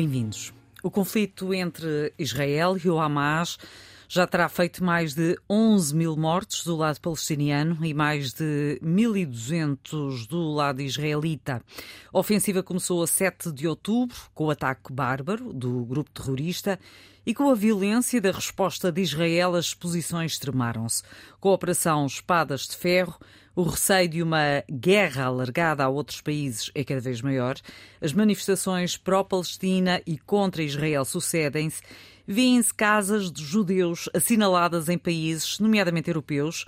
[0.00, 0.50] Bem-vindos.
[0.82, 3.58] O conflito entre Israel e o Hamas
[4.12, 10.26] já terá feito mais de 11 mil mortos do lado palestiniano e mais de 1.200
[10.26, 11.62] do lado israelita.
[12.12, 16.76] A ofensiva começou a 7 de outubro, com o ataque bárbaro do grupo terrorista
[17.24, 21.04] e com a violência da resposta de Israel, as posições extremaram-se.
[21.38, 23.16] Com a Operação Espadas de Ferro,
[23.54, 27.56] o receio de uma guerra alargada a outros países é cada vez maior.
[28.00, 31.80] As manifestações pró-Palestina e contra Israel sucedem-se.
[32.32, 36.64] Vêem-se casas de judeus assinaladas em países, nomeadamente europeus,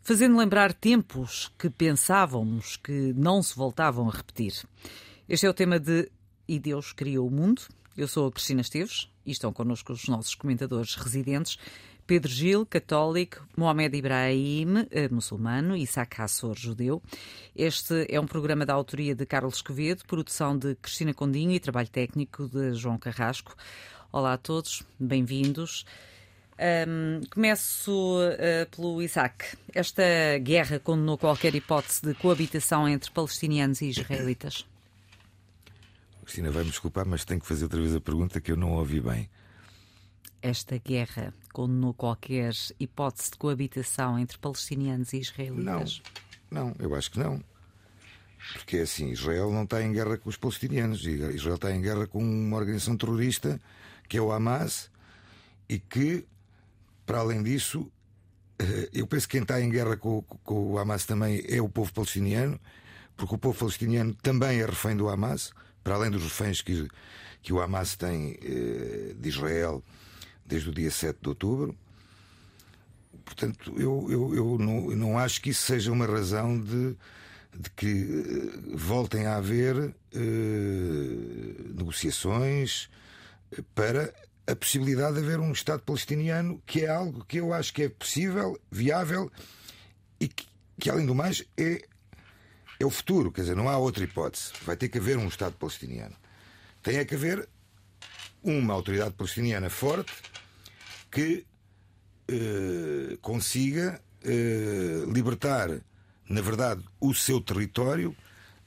[0.00, 4.54] fazendo lembrar tempos que pensávamos que não se voltavam a repetir.
[5.28, 6.10] Este é o tema de
[6.48, 7.60] E Deus Criou o Mundo.
[7.94, 11.58] Eu sou a Cristina Esteves e estão connosco os nossos comentadores residentes.
[12.06, 17.02] Pedro Gil, católico, Mohamed Ibrahim, eh, muçulmano, Isaac Hassor, judeu.
[17.54, 21.90] Este é um programa da autoria de Carlos Escovedo, produção de Cristina Condinho e trabalho
[21.90, 23.54] técnico de João Carrasco.
[24.12, 25.86] Olá a todos, bem-vindos.
[26.86, 29.56] Um, começo uh, pelo Isaac.
[29.72, 30.02] Esta
[30.38, 34.66] guerra condenou qualquer hipótese de coabitação entre palestinianos e israelitas?
[36.24, 39.00] Cristina, vai-me desculpar, mas tenho que fazer outra vez a pergunta que eu não ouvi
[39.00, 39.30] bem.
[40.42, 46.02] Esta guerra condenou qualquer hipótese de coabitação entre palestinianos e israelitas?
[46.50, 47.42] Não, não, eu acho que não.
[48.52, 52.22] Porque assim, Israel não está em guerra com os palestinianos, Israel está em guerra com
[52.22, 53.58] uma organização terrorista
[54.08, 54.90] que é o Hamas
[55.68, 56.26] e que,
[57.06, 57.90] para além disso,
[58.58, 61.68] eh, eu penso que quem está em guerra com, com o Hamas também é o
[61.68, 62.60] povo palestiniano,
[63.16, 66.88] porque o povo palestiniano também é refém do Hamas, para além dos reféns que,
[67.42, 69.82] que o Hamas tem eh, de Israel
[70.44, 71.76] desde o dia 7 de outubro.
[73.24, 76.96] Portanto, eu, eu, eu, não, não acho que isso seja uma razão de,
[77.58, 79.94] de que uh, voltem a haver uh,
[81.74, 82.90] negociações
[83.74, 84.12] para
[84.46, 87.88] a possibilidade de haver um Estado palestiniano, que é algo que eu acho que é
[87.88, 89.30] possível, viável
[90.20, 90.46] e que,
[90.78, 91.82] que além do mais, é,
[92.78, 93.30] é o futuro.
[93.30, 94.52] Quer dizer, não há outra hipótese.
[94.64, 96.16] Vai ter que haver um Estado palestiniano.
[96.82, 97.48] Tem é que haver
[98.42, 100.12] uma autoridade palestiniana forte
[101.10, 101.46] que
[102.28, 105.68] eh, consiga eh, libertar,
[106.28, 108.16] na verdade, o seu território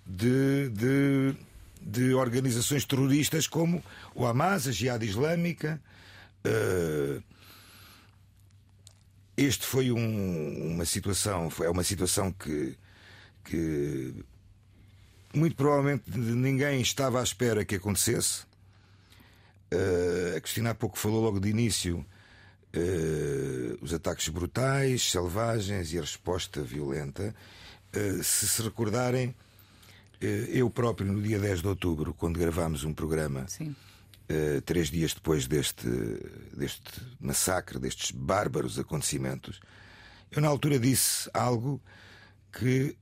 [0.06, 1.36] de, de,
[1.86, 3.84] de, organizações terroristas como
[4.16, 5.80] o Hamas, a Jihad Islâmica.
[6.44, 7.22] Eh,
[9.38, 12.78] este foi um, uma situação, é uma situação que,
[13.44, 14.14] que
[15.34, 18.44] muito provavelmente ninguém estava à espera que acontecesse.
[19.74, 22.06] Uh, a Cristina há pouco falou logo de início
[22.76, 27.36] uh, os ataques brutais, selvagens e a resposta violenta.
[27.94, 29.36] Uh, se se recordarem,
[30.50, 33.46] eu próprio, no dia 10 de outubro, quando gravámos um programa,
[34.66, 35.88] três dias depois deste,
[36.56, 39.60] deste massacre, destes bárbaros acontecimentos,
[40.32, 41.82] eu na altura disse algo
[42.52, 42.96] que,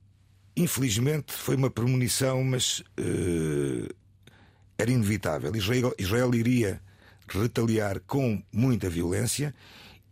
[0.56, 2.82] infelizmente, foi uma premonição, mas
[4.78, 5.54] era inevitável.
[5.56, 6.80] Israel, Israel iria
[7.26, 9.54] retaliar com muita violência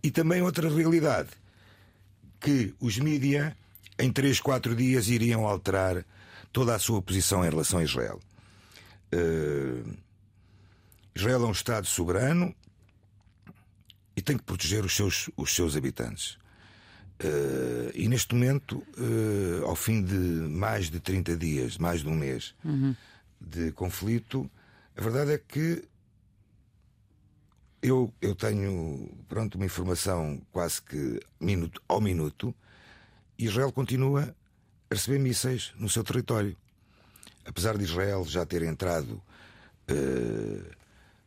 [0.02, 1.30] e também outra realidade
[2.40, 3.56] que os mídia
[3.98, 6.04] em 3, 4 dias iriam alterar
[6.52, 8.20] toda a sua posição em relação a Israel.
[9.12, 9.96] Uh,
[11.14, 12.54] Israel é um Estado soberano
[14.16, 16.38] e tem que proteger os seus, os seus habitantes.
[17.22, 22.16] Uh, e neste momento, uh, ao fim de mais de 30 dias, mais de um
[22.16, 22.94] mês uhum.
[23.40, 24.50] de conflito,
[24.96, 25.84] a verdade é que
[27.82, 32.54] eu, eu tenho pronto, uma informação quase que minuto ao minuto.
[33.38, 34.34] Israel continua
[34.92, 36.56] a receber mísseis no seu território.
[37.44, 39.20] Apesar de Israel já ter entrado
[39.90, 40.76] uh,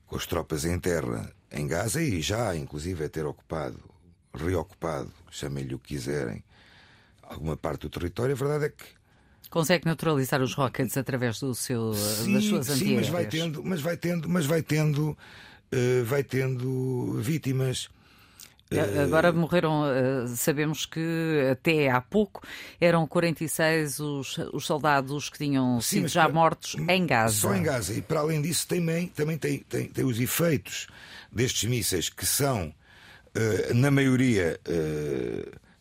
[0.08, 3.80] com as tropas em terra em Gaza e já, inclusive, é ter ocupado,
[4.34, 6.44] reocupado, chamem-lhe o que quiserem,
[7.22, 8.86] alguma parte do território, a verdade é que
[9.50, 12.80] Consegue neutralizar os rockets através do seu, sim, das suas antigas.
[12.80, 17.90] Sim, mas vai tendo, mas vai tendo, mas vai tendo uh, vai tendo vítimas.
[19.04, 19.84] Agora morreram,
[20.36, 22.42] sabemos que até há pouco
[22.82, 27.36] eram 46 os, os soldados que tinham Sim, sido já para, mortos em Gaza.
[27.36, 27.94] Só em Gaza.
[27.94, 30.88] E para além disso, também, também tem, tem, tem os efeitos
[31.32, 32.74] destes mísseis que são,
[33.76, 34.60] na maioria,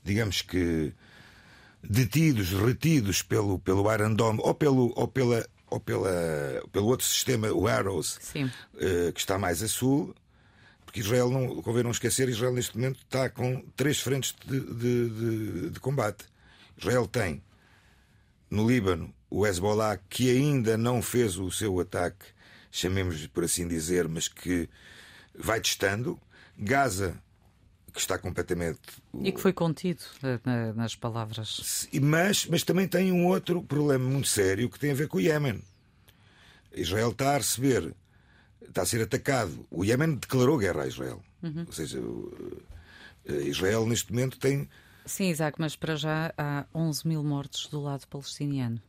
[0.02, 0.92] digamos que
[1.82, 6.10] detidos, retidos pelo, pelo Iron Dome ou, pelo, ou, pela, ou pela,
[6.70, 8.18] pelo outro sistema, o Arrows,
[9.14, 10.14] que está mais a sul
[10.94, 15.10] porque Israel, não, convém não esquecer, Israel neste momento está com três frentes de, de,
[15.10, 16.24] de, de combate.
[16.78, 17.42] Israel tem
[18.48, 22.24] no Líbano o Hezbollah, que ainda não fez o seu ataque,
[22.70, 24.68] chamemos por assim dizer, mas que
[25.34, 26.16] vai testando.
[26.56, 27.20] Gaza,
[27.92, 28.78] que está completamente.
[29.20, 30.04] E que foi contido
[30.76, 31.88] nas palavras.
[32.00, 35.20] Mas, mas também tem um outro problema muito sério que tem a ver com o
[35.20, 35.60] Iémen.
[36.72, 37.92] Israel está a receber
[38.68, 39.66] está a ser atacado.
[39.70, 41.22] O Iémen declarou guerra a Israel.
[41.42, 41.64] Uhum.
[41.66, 42.00] Ou seja,
[43.26, 44.68] eh, Israel neste momento tem.
[45.06, 48.80] Sim, Isaac, mas para já há 11 mil mortos do lado palestiniano.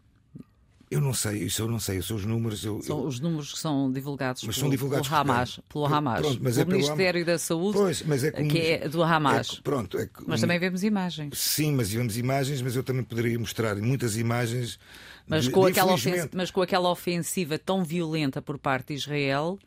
[0.89, 2.63] Eu não sei, isso eu não sei, são os números.
[2.63, 3.06] Eu, são eu...
[3.06, 6.56] os números que são divulgados, mas pelo, são divulgados pelo Hamas, pelo Hamas, pronto, mas
[6.56, 8.48] pelo é Ministério da Saúde, pois, mas é como...
[8.48, 9.57] que é do Hamas.
[9.57, 11.38] É, pronto, é mas também vemos imagens.
[11.38, 14.80] Sim, mas vemos imagens, mas eu também poderia mostrar muitas imagens.
[15.27, 19.60] Mas, com aquela ofensiva, mas com aquela ofensiva tão violenta por parte de Israel,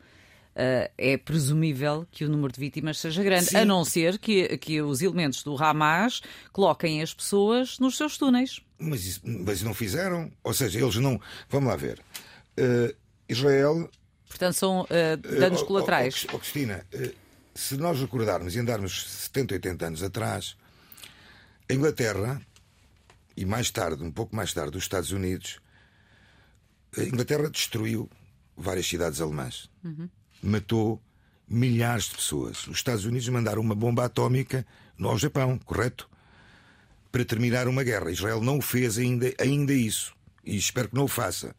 [0.55, 3.57] Uh, é presumível que o número de vítimas seja grande, Sim.
[3.57, 6.21] a não ser que, que os elementos do Hamas
[6.51, 8.59] coloquem as pessoas nos seus túneis.
[8.77, 10.29] Mas, isso, mas não fizeram.
[10.43, 11.21] Ou seja, eles não.
[11.47, 12.01] Vamos lá ver.
[12.59, 12.93] Uh,
[13.29, 13.89] Israel.
[14.27, 16.25] Portanto, são uh, danos colaterais.
[16.29, 16.85] Oh, oh, Cristina,
[17.53, 20.57] se nós recordarmos e andarmos 70, 80 anos atrás,
[21.69, 22.41] a Inglaterra,
[23.39, 25.59] e mais tarde, um pouco mais tarde, os Estados Unidos,
[26.97, 28.09] a Inglaterra destruiu
[28.55, 29.69] várias cidades alemãs.
[29.83, 30.09] Uhum
[30.41, 31.01] matou
[31.47, 32.67] milhares de pessoas.
[32.67, 34.65] Os Estados Unidos mandaram uma bomba atómica
[34.97, 36.09] no Japão, correto?
[37.11, 38.11] Para terminar uma guerra.
[38.11, 40.15] Israel não o fez ainda, ainda isso.
[40.45, 41.55] E espero que não o faça.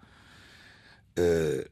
[1.19, 1.69] Uh,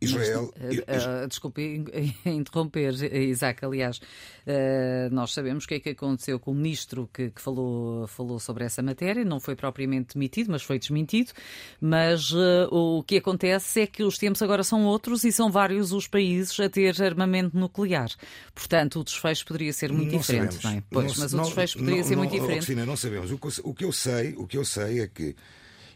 [0.00, 0.52] Israel.
[0.56, 1.84] uh, desculpe
[2.24, 3.64] interromper, Isaac.
[3.64, 8.06] Aliás, uh, nós sabemos o que é que aconteceu com o ministro que, que, falou,
[8.06, 9.24] falou sobre essa matéria.
[9.24, 11.32] Não foi propriamente demitido, mas foi desmentido.
[11.80, 12.32] Mas
[12.70, 16.58] o que acontece é que os tempos agora são outros e são vários os países
[16.60, 18.10] a ter armamento nuclear.
[18.54, 20.64] Portanto, o desfecho poderia ser muito não diferente.
[20.64, 20.82] Não é?
[20.90, 22.56] Pois, não, mas o desfecho poderia ser muito diferente.
[22.56, 23.30] Cristina, não sabemos.
[23.30, 25.36] O que, o que eu sei, o que eu sei é que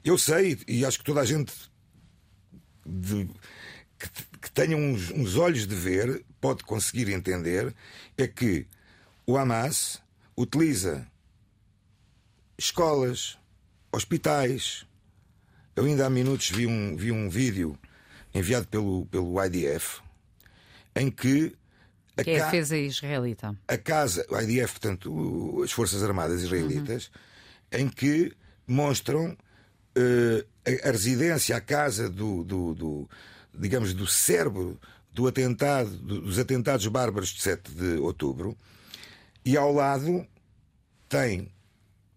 [0.04, 1.52] eu sei e acho que toda a gente
[2.86, 3.28] de,
[3.98, 4.08] que,
[4.40, 7.74] que tenha uns, uns olhos de ver, pode conseguir entender,
[8.16, 8.66] é que
[9.26, 10.02] o Hamas
[10.36, 11.06] utiliza
[12.58, 13.38] escolas,
[13.92, 14.86] hospitais.
[15.74, 17.78] Eu ainda há minutos vi um, vi um vídeo
[18.34, 20.02] enviado pelo, pelo IDF
[20.94, 21.54] em que.
[22.16, 23.56] A que é a defesa israelita.
[23.66, 27.10] A casa, o IDF, portanto, as Forças Armadas Israelitas,
[27.72, 27.80] uhum.
[27.80, 28.32] em que
[28.66, 33.10] mostram uh, a, a, residência, a casa do, do, do
[33.58, 34.78] digamos, do cérebro
[35.12, 38.56] do atentado, dos atentados bárbaros de 7 de outubro,
[39.44, 40.26] e ao lado
[41.08, 41.52] tem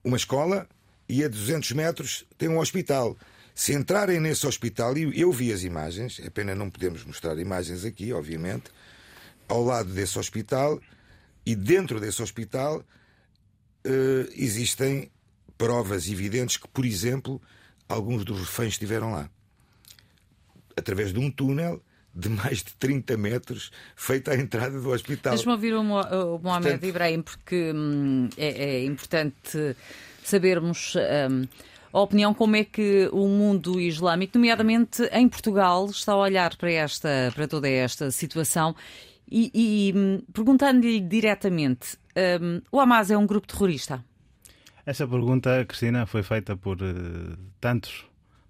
[0.04, 0.68] uma escola
[1.08, 3.16] e a 200 metros tem um hospital.
[3.54, 7.86] Se entrarem nesse hospital, e eu vi as imagens, é pena não podemos mostrar imagens
[7.86, 8.66] aqui, obviamente,
[9.48, 10.82] ao lado desse hospital
[11.46, 15.12] e dentro desse hospital uh, existem
[15.58, 17.42] provas evidentes que, por exemplo,
[17.88, 19.30] alguns dos reféns estiveram lá
[20.78, 21.82] através de um túnel
[22.14, 25.34] de mais de 30 metros feito à entrada do hospital.
[25.34, 26.86] Deixa-me ouvir o, Mohamed Portanto...
[26.86, 29.76] Ibrahim, porque hum, é, é, importante
[30.24, 31.48] sabermos hum,
[31.94, 36.72] a opinião como é que o mundo islâmico, nomeadamente em Portugal, está a olhar para,
[36.72, 38.76] esta, para toda esta situação
[39.30, 41.98] e, e hum, perguntando-lhe diretamente:
[42.42, 44.04] hum, o Hamas é um grupo terrorista?
[44.86, 48.07] Essa pergunta, Cristina, foi feita por uh, tantos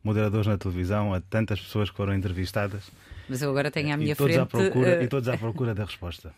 [0.08, 2.90] moderadores na televisão, a tantas pessoas que foram entrevistadas.
[3.28, 4.40] Mas eu agora tenho à minha e frente.
[4.40, 5.04] À procura, uh...
[5.04, 6.34] E todos à procura da resposta.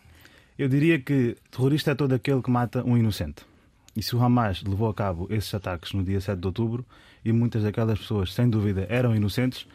[0.58, 3.46] Eu diria que terrorista é todo aquele que mata um inocente.
[3.96, 6.86] E se o Hamas levou a cabo esses ataques no dia 7 de outubro
[7.24, 9.68] e muitas daquelas pessoas, sem dúvida, eram inocentes,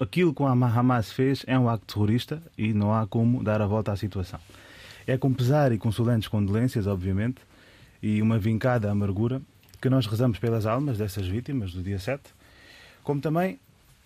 [0.00, 3.66] aquilo que o Hamas fez é um acto terrorista e não há como dar a
[3.66, 4.38] volta à situação.
[5.06, 7.40] É com pesar e com solentes condolências, obviamente,
[8.02, 9.40] e uma vincada amargura
[9.80, 12.22] que nós rezamos pelas almas dessas vítimas do dia 7
[13.10, 13.58] como também,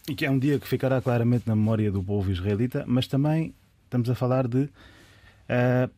[0.09, 3.55] e que é um dia que ficará claramente na memória do povo israelita, mas também
[3.85, 5.91] estamos a falar de uh,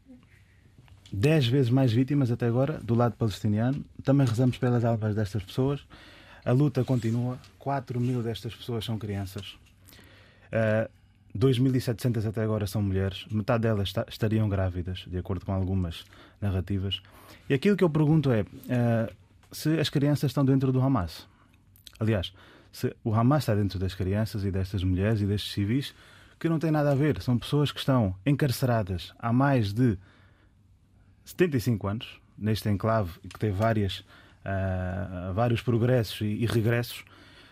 [1.12, 3.84] dez vezes mais vítimas até agora do lado palestiniano.
[4.02, 5.86] Também rezamos pelas almas destas pessoas.
[6.44, 7.38] A luta continua.
[7.60, 9.56] 4 mil destas pessoas são crianças.
[10.50, 10.90] Uh,
[11.38, 16.04] 2.700 até agora são mulheres, metade delas estariam grávidas, de acordo com algumas
[16.40, 17.00] narrativas.
[17.48, 19.14] E aquilo que eu pergunto é uh,
[19.52, 21.28] se as crianças estão dentro do Hamas.
[21.98, 22.32] Aliás,
[23.04, 25.95] o Hamas está dentro das crianças e destas mulheres e destes civis,
[26.38, 27.21] que não tem nada a ver.
[27.23, 29.99] São pessoas que estão encarceradas há mais de
[31.25, 37.04] 75 anos, neste enclave que tem várias, uh, vários progressos e, e regressos.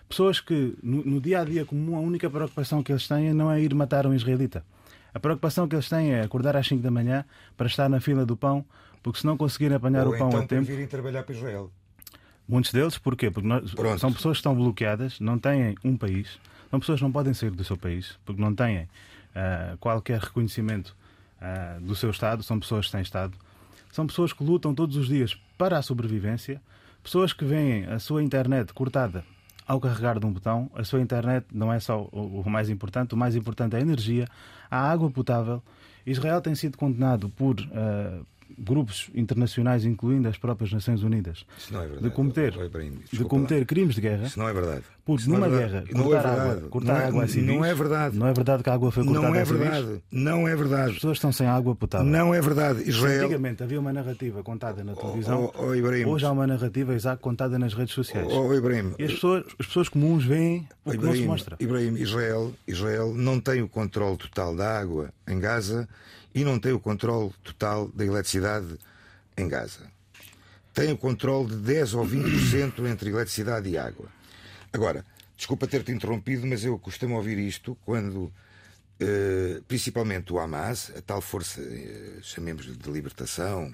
[0.09, 3.51] Pessoas que, no, no, dia a dia comum, a única preocupação que eles têm não
[3.51, 4.65] é ir matar um israelita.
[5.13, 7.25] A preocupação que eles têm é acordar às 5 da manhã
[7.57, 8.65] para estar na fila do pão,
[9.03, 10.65] porque se não conseguirem apanhar Ou o pão então a tempo.
[10.65, 11.71] virem trabalhar para Israel.
[12.47, 13.31] Muitos deles, porquê?
[13.31, 16.39] Porque nós, são pessoas que estão bloqueadas, não têm um país,
[16.71, 20.95] são pessoas que não podem sair do seu país, porque não têm uh, qualquer reconhecimento
[21.41, 23.35] uh, do seu Estado, são pessoas sem Estado.
[23.91, 26.61] São pessoas que lutam todos os dias para a sobrevivência,
[27.03, 29.25] pessoas que veem a sua internet cortada
[29.67, 30.71] ao carregar de um botão.
[30.75, 34.27] A sua internet não é só o, mais importante, o mais importante é a energia,
[34.71, 35.63] a água potável.
[36.07, 38.27] Israel tem sido condenado por uh,
[38.59, 42.55] grupos internacionais, incluindo as próprias Nações Unidas, é de cometer,
[43.13, 44.27] de cometer crimes de guerra.
[44.27, 44.85] Isso não é verdade.
[45.05, 47.65] Porque numa é guerra, não cortar, é água, cortar não é, água a civis, não
[47.65, 48.19] é verdade.
[48.19, 50.03] Não é verdade que a água foi cortada Não é verdade.
[50.11, 50.89] Não é verdade.
[50.89, 52.07] As pessoas estão sem água potável.
[52.07, 52.89] Não é verdade.
[52.89, 53.25] Israel...
[53.25, 55.53] Antigamente havia uma narrativa contada na televisão.
[55.55, 56.07] Oh, oh, Ibrahim.
[56.07, 58.27] Hoje há uma narrativa exata contada nas redes sociais.
[58.31, 58.55] Oh, oh.
[58.99, 61.57] E as pessoas, as pessoas comuns veem o que Ibrahim, não se mostra.
[61.61, 65.87] Ibrahim, Israel, Israel não tem o controle total da água em Gaza
[66.35, 68.77] e não tem o controle total da eletricidade
[69.37, 69.91] em Gaza.
[70.73, 74.09] Tem o controle de 10 ou 20% entre eletricidade e água.
[74.73, 78.33] Agora, desculpa ter-te interrompido, mas eu costumo ouvir isto quando,
[78.99, 83.73] eh, principalmente o Hamas, a tal força, eh, chamemos-lhe de libertação,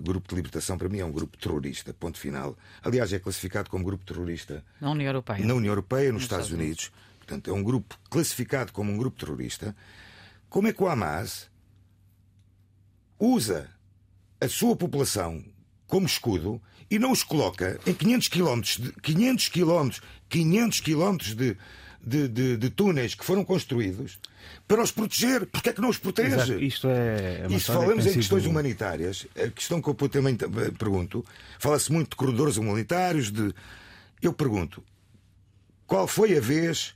[0.00, 2.56] grupo de libertação para mim é um grupo terrorista, ponto final.
[2.82, 6.46] Aliás, é classificado como grupo terrorista na União Europeia, na União Europeia nos, nos Estados,
[6.46, 6.84] Estados Unidos.
[6.86, 7.04] Unidos.
[7.18, 9.74] Portanto, é um grupo classificado como um grupo terrorista.
[10.54, 11.50] Como é que o Hamas
[13.18, 13.68] usa
[14.40, 15.44] a sua população
[15.84, 21.56] como escudo e não os coloca em 500 quilómetros, 500 quilómetros, 500 quilómetros de,
[22.00, 24.20] de, de, de, túneis que foram construídos
[24.68, 25.44] para os proteger.
[25.46, 26.36] Porque é que não os protege?
[26.36, 26.62] Exato.
[26.62, 27.48] Isto é.
[27.50, 28.52] e se falamos em questões sido...
[28.52, 30.36] humanitárias, a questão que eu também
[30.78, 31.24] pergunto,
[31.58, 33.52] fala-se muito de corredores humanitários, de.
[34.22, 34.84] Eu pergunto,
[35.84, 36.94] qual foi a vez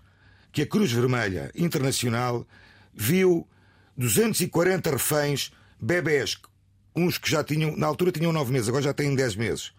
[0.52, 2.46] que a Cruz Vermelha Internacional
[2.98, 3.46] viu
[3.96, 6.36] 240 reféns, bebés
[6.94, 9.72] uns que já tinham, na altura tinham nove meses, agora já têm dez meses,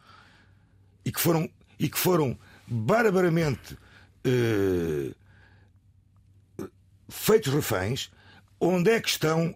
[1.04, 3.78] e que foram, e que foram barbaramente
[4.24, 5.12] eh,
[7.10, 8.10] feitos reféns,
[8.60, 9.54] onde é que estão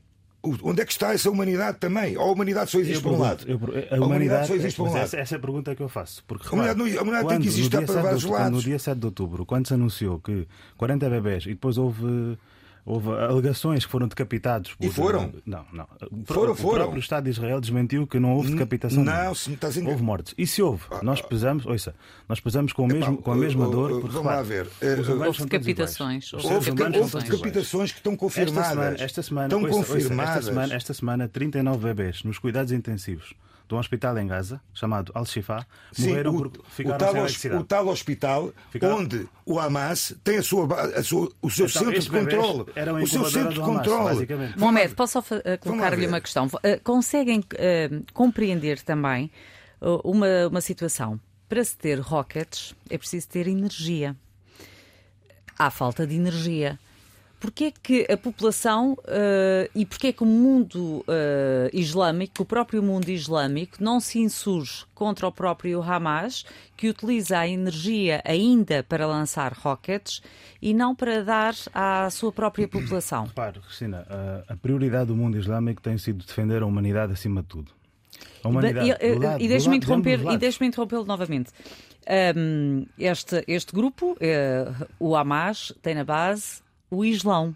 [0.62, 2.17] Onde é que está essa humanidade também?
[2.17, 3.46] Ou a humanidade só existe por um lado?
[3.48, 5.03] Eu, a, humanidade, a humanidade só existe por um lado.
[5.03, 6.22] Essa, essa é a pergunta que eu faço.
[6.27, 8.51] Porque, repara, a humanidade, a humanidade quando, tem que existir para vários lados.
[8.51, 12.38] No dia 7 de outubro, quando se anunciou que 40 bebés e depois houve
[12.85, 14.73] Houve alegações que foram decapitados.
[14.75, 14.85] Por...
[14.85, 15.33] E foram?
[15.45, 15.87] Não, não.
[16.25, 16.83] Foram, o foram.
[16.83, 19.03] próprio Estado de Israel desmentiu que não houve decapitação.
[19.03, 19.87] Não, se estás em...
[19.87, 20.33] Houve mortes.
[20.37, 20.83] E se houve?
[20.91, 21.95] Ah, nós pesamos, ouça,
[22.27, 24.01] nós pesamos com, o mesmo, com a mesma dor.
[24.01, 24.67] Porque, vamos lá ver.
[25.25, 26.33] Houve decapitações.
[26.33, 26.47] Houve,
[26.99, 28.99] houve decapitações que estão confirmadas.
[28.99, 30.35] Esta semana, estão ouça, confirmadas.
[30.37, 33.33] esta, semana, esta semana, 39 bebês nos cuidados intensivos
[33.74, 35.65] de um hospital em Gaza, chamado Al-Shifa,
[35.98, 38.98] morreram o, por ficar o tal, o tal hospital Ficaram...
[38.98, 42.65] onde o Hamas tem a sua, a sua, o seu então, centro de controle.
[43.03, 44.27] O seu centro de controle.
[44.56, 46.46] Mohamed, posso só uh, colocar-lhe uma questão?
[46.46, 49.32] Uh, conseguem uh, compreender também
[50.03, 51.20] uma, uma situação?
[51.50, 54.15] Para se ter rockets é preciso ter energia.
[55.58, 56.80] Há falta de energia
[57.43, 62.45] porquê é que a população uh, e porquê é que o mundo uh, islâmico, o
[62.45, 66.45] próprio mundo islâmico, não se insurge contra o próprio Hamas,
[66.77, 70.21] que utiliza a energia ainda para lançar rockets
[70.62, 73.25] e não para dar à sua própria população?
[73.35, 74.07] Repare, Cristina,
[74.47, 77.71] a, prioridade do mundo islâmico tem sido defender a humanidade acima de tudo.
[78.41, 81.51] A humanidade, e, lado, e deixe-me interromper, deixe interrompê-lo novamente.
[82.38, 86.62] Um, este, este grupo, uh, o Hamas, tem na base
[86.93, 87.55] o Islão.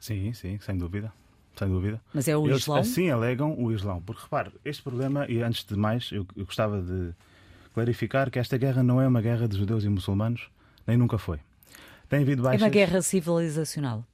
[0.00, 1.12] Sim, sim, sem dúvida.
[1.56, 2.00] Sem dúvida.
[2.12, 2.78] Mas é o Eles, Islão?
[2.78, 4.00] Assim alegam o Islão.
[4.02, 7.12] Porque repare, este problema, e antes de mais, eu, eu gostava de
[7.72, 10.50] clarificar que esta guerra não é uma guerra de judeus e muçulmanos,
[10.86, 11.40] nem nunca foi.
[12.08, 12.62] Tem havido baixas...
[12.62, 14.04] É uma guerra civilizacional.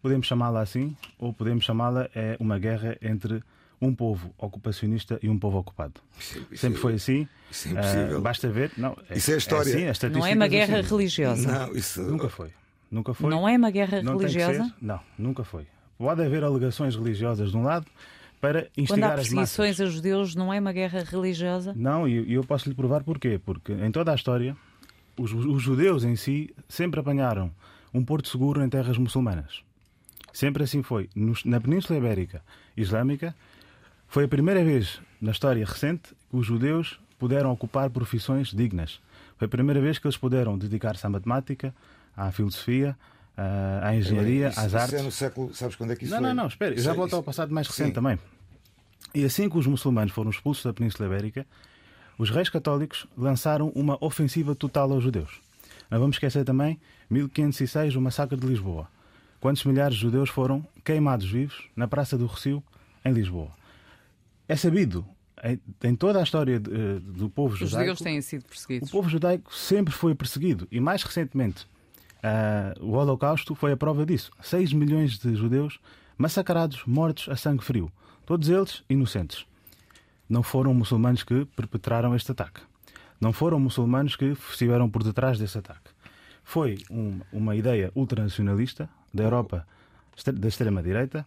[0.00, 3.42] Podemos chamá-la assim, ou podemos chamá-la é uma guerra entre
[3.80, 6.00] um povo ocupacionista e um povo ocupado.
[6.18, 7.28] Isso, isso, Sempre foi assim.
[7.50, 8.18] Isso é impossível.
[8.18, 8.72] Uh, basta ver.
[8.76, 9.70] Não, isso é a história.
[9.70, 10.88] É assim, não é uma guerra assim.
[10.88, 11.52] religiosa.
[11.52, 12.02] Não, isso...
[12.02, 12.50] Nunca foi.
[12.90, 13.30] Nunca foi.
[13.30, 14.72] Não é uma guerra não religiosa?
[14.80, 15.66] Não, nunca foi.
[15.98, 17.86] Pode haver alegações religiosas de um lado
[18.40, 21.74] para instigar Quando há perseguições a judeus, não é uma guerra religiosa?
[21.76, 23.40] Não, e eu posso lhe provar porquê.
[23.44, 24.56] Porque em toda a história,
[25.18, 27.50] os, os judeus em si sempre apanharam
[27.92, 29.62] um porto seguro em terras muçulmanas.
[30.32, 31.08] Sempre assim foi.
[31.44, 32.42] Na Península Ibérica
[32.76, 33.34] Islâmica,
[34.08, 39.00] foi a primeira vez na história recente que os judeus puderam ocupar profissões dignas.
[39.36, 41.74] Foi a primeira vez que eles puderam dedicar-se à matemática,
[42.16, 42.96] à filosofia,
[43.82, 44.94] à engenharia, isso, às isso artes.
[44.94, 46.28] é no século, sabes quando é que isso não, foi?
[46.28, 47.92] Não, não, espera, eu já volto ao passado mais recente Sim.
[47.94, 48.18] também.
[49.14, 51.46] E assim que os muçulmanos foram expulsos da Península Ibérica,
[52.16, 55.40] os reis católicos lançaram uma ofensiva total aos judeus.
[55.90, 58.88] Não vamos esquecer também 1506, o massacre de Lisboa.
[59.40, 62.62] Quantos milhares de judeus foram queimados vivos na Praça do Recio,
[63.04, 63.57] em Lisboa?
[64.48, 65.04] É sabido,
[65.84, 67.76] em toda a história eh, do povo judaico.
[67.76, 68.88] Os judeus têm sido perseguidos.
[68.88, 71.66] O povo judaico sempre foi perseguido e, mais recentemente,
[72.18, 74.32] uh, o Holocausto foi a prova disso.
[74.40, 75.78] 6 milhões de judeus
[76.16, 77.92] massacrados, mortos a sangue frio.
[78.26, 79.46] Todos eles inocentes.
[80.28, 82.60] Não foram muçulmanos que perpetraram este ataque.
[83.20, 85.90] Não foram muçulmanos que estiveram por detrás desse ataque.
[86.42, 89.66] Foi um, uma ideia ultranacionalista da Europa
[90.34, 91.26] da extrema-direita.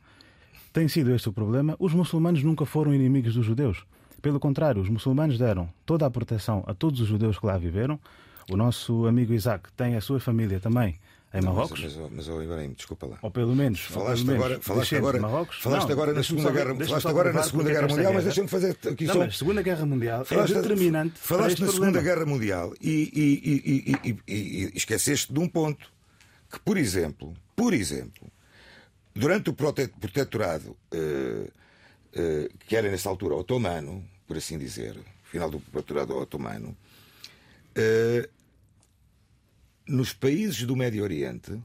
[0.74, 1.76] Tem sido este o problema.
[1.80, 3.84] Os muçulmanos nunca foram inimigos dos judeus.
[4.22, 8.00] Pelo contrário, os muçulmanos deram toda a proteção a todos os judeus que lá viveram.
[8.50, 11.00] O nosso amigo Isaac tem a sua família também
[11.34, 11.82] em Marrocos.
[11.82, 13.18] Mas, mas, mas Ibrahim, desculpa lá.
[13.22, 13.80] Ou pelo menos.
[13.82, 15.62] Falaste pelo agora, menos, falaste agora, Marrocos.
[15.62, 18.78] falaste não, agora na Segunda Guerra, falaste agora na Segunda Guerra Mundial, mas deixa-me fazer
[18.92, 19.20] aqui não, só.
[19.20, 21.14] Mas Segunda Guerra Mundial falaste, é determinante.
[21.18, 21.92] Falaste na problema.
[21.94, 25.88] Segunda Guerra Mundial e, e, e, e, esqueceste de um ponto
[26.52, 28.28] que, por exemplo, por exemplo,
[29.14, 35.60] durante o protetorado uh, uh, que era nessa altura otomano, por assim dizer, final do
[35.60, 36.76] protetorado otomano,
[37.78, 38.30] uh,
[39.88, 41.62] nos países do Médio Oriente,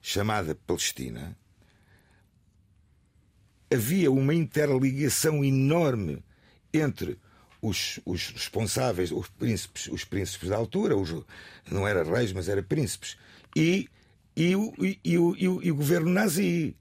[0.00, 1.36] chamada Palestina,
[3.72, 6.22] havia uma interligação enorme
[6.72, 7.18] entre
[7.60, 11.14] os, os, responsáveis, os príncipes, os príncipes da altura, os,
[11.70, 13.16] não era reis, mas era príncipes,
[13.56, 13.88] e,
[14.36, 16.76] e, o, e, o, e, o, e o governo nazi.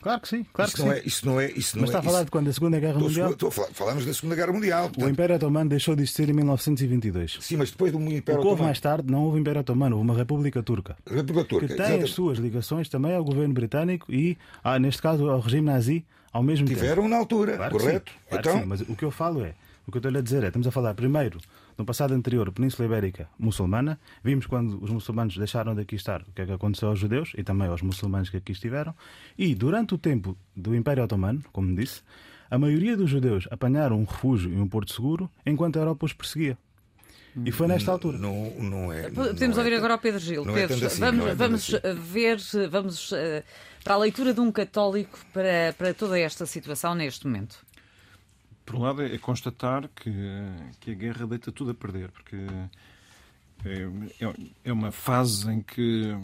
[0.00, 0.98] Claro que sim, claro isso que não sim.
[0.98, 2.24] É, isso não é, isso Mas não está é, a falar isso...
[2.24, 2.46] de quando?
[2.46, 3.30] Da Segunda Guerra estou, Mundial?
[3.30, 4.82] Estou a falar, falamos da Segunda Guerra Mundial.
[4.88, 5.06] Portanto...
[5.06, 7.38] O Império Otomano deixou de existir em 1922.
[7.40, 8.64] Sim, mas depois do Império o que houve Otomano.
[8.64, 10.96] mais tarde não houve Império Otomano, houve uma República Turca.
[11.06, 11.68] República Turca.
[11.68, 12.04] Que tem exatamente.
[12.04, 16.42] as suas ligações também ao governo britânico e, ah, neste caso, ao regime nazi ao
[16.42, 16.94] mesmo Tiveram tempo.
[16.94, 18.10] Tiveram na altura, claro correto?
[18.10, 18.60] Sim, claro então...
[18.60, 19.54] sim, mas o que eu falo é,
[19.86, 21.40] o que eu estou-lhe a dizer é, estamos a falar primeiro
[21.76, 23.98] no passado anterior, Península Ibérica muçulmana.
[24.22, 27.32] Vimos quando os muçulmanos deixaram de aqui estar o que é que aconteceu aos judeus
[27.36, 28.94] e também aos muçulmanos que aqui estiveram.
[29.36, 32.02] E durante o tempo do Império Otomano, como disse,
[32.50, 36.12] a maioria dos judeus apanharam um refúgio e um porto seguro enquanto a Europa os
[36.12, 36.56] perseguia.
[37.44, 38.18] E foi nesta altura.
[38.18, 39.04] Não, não é.
[39.04, 40.44] Não, Podemos não ouvir é, agora o Pedro Gil.
[40.44, 42.00] não Pedro, é assim, vamos, é vamos assim.
[42.00, 43.16] ver, vamos uh,
[43.82, 47.64] para a leitura de um católico para, para toda esta situação neste momento.
[48.64, 50.10] Por um lado, é constatar que,
[50.80, 52.36] que a guerra deita tudo a perder, porque
[53.64, 53.88] é,
[54.64, 56.14] é uma fase em que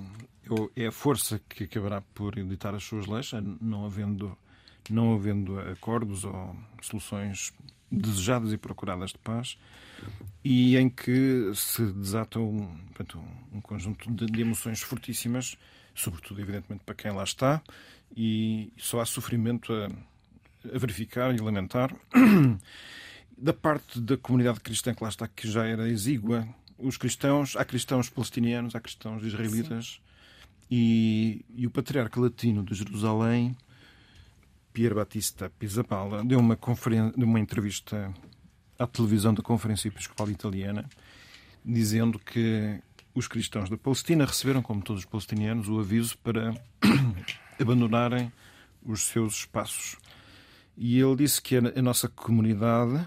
[0.76, 4.36] é a força que acabará por editar as suas leis, não havendo,
[4.88, 7.52] não havendo acordos ou soluções
[7.90, 9.58] desejadas e procuradas de paz,
[10.44, 12.78] e em que se desata um,
[13.52, 15.56] um conjunto de emoções fortíssimas,
[15.94, 17.62] sobretudo, evidentemente, para quem lá está,
[18.16, 19.90] e só há sofrimento a
[20.74, 21.94] a verificar e lamentar.
[23.40, 26.44] Da parte da comunidade cristã que lá está, que já era exígua,
[26.76, 30.00] os cristãos, há cristãos palestinianos, há cristãos israelitas,
[30.68, 33.56] e, e, o patriarca latino de Jerusalém,
[34.72, 36.58] Pier Batista Pizzapalla, deu uma,
[37.16, 38.12] deu uma entrevista
[38.78, 40.88] à televisão da Conferência Episcopal Italiana,
[41.64, 42.80] dizendo que
[43.14, 46.54] os cristãos da Palestina receberam, como todos os palestinianos, o aviso para
[47.58, 48.32] abandonarem
[48.82, 49.96] os seus espaços
[50.80, 53.06] e ele disse que a nossa comunidade,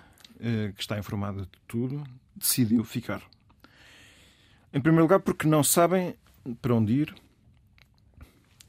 [0.76, 2.04] que está informada de tudo,
[2.36, 3.22] decidiu ficar.
[4.74, 6.16] Em primeiro lugar, porque não sabem
[6.62, 7.16] para onde ir,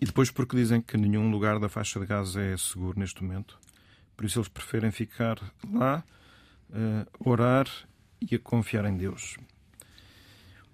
[0.01, 3.59] e depois porque dizem que nenhum lugar da faixa de Gaza é seguro neste momento.
[4.17, 5.39] Por isso eles preferem ficar
[5.73, 6.05] lá,
[7.19, 7.67] orar
[8.21, 9.37] e a confiar em Deus.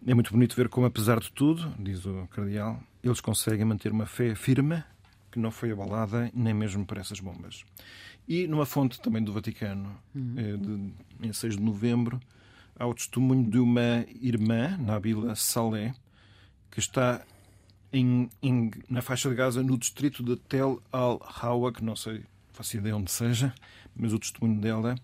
[0.06, 4.06] É muito bonito ver como, apesar de tudo, diz o cardeal, eles conseguem manter uma
[4.06, 4.84] fé firme
[5.30, 7.64] que não foi abalada nem mesmo por essas bombas.
[8.28, 10.92] E numa fonte também do Vaticano, uhum.
[11.18, 12.20] de, em 6 de novembro,
[12.78, 15.94] há o testemunho de uma irmã, Nabila Saleh,
[16.70, 17.24] que está
[17.90, 22.76] em, em, na faixa de Gaza, no distrito de Tel Al-Hawa, que não sei, faço
[22.76, 23.54] ideia onde seja,
[23.96, 24.94] mas o testemunho dela,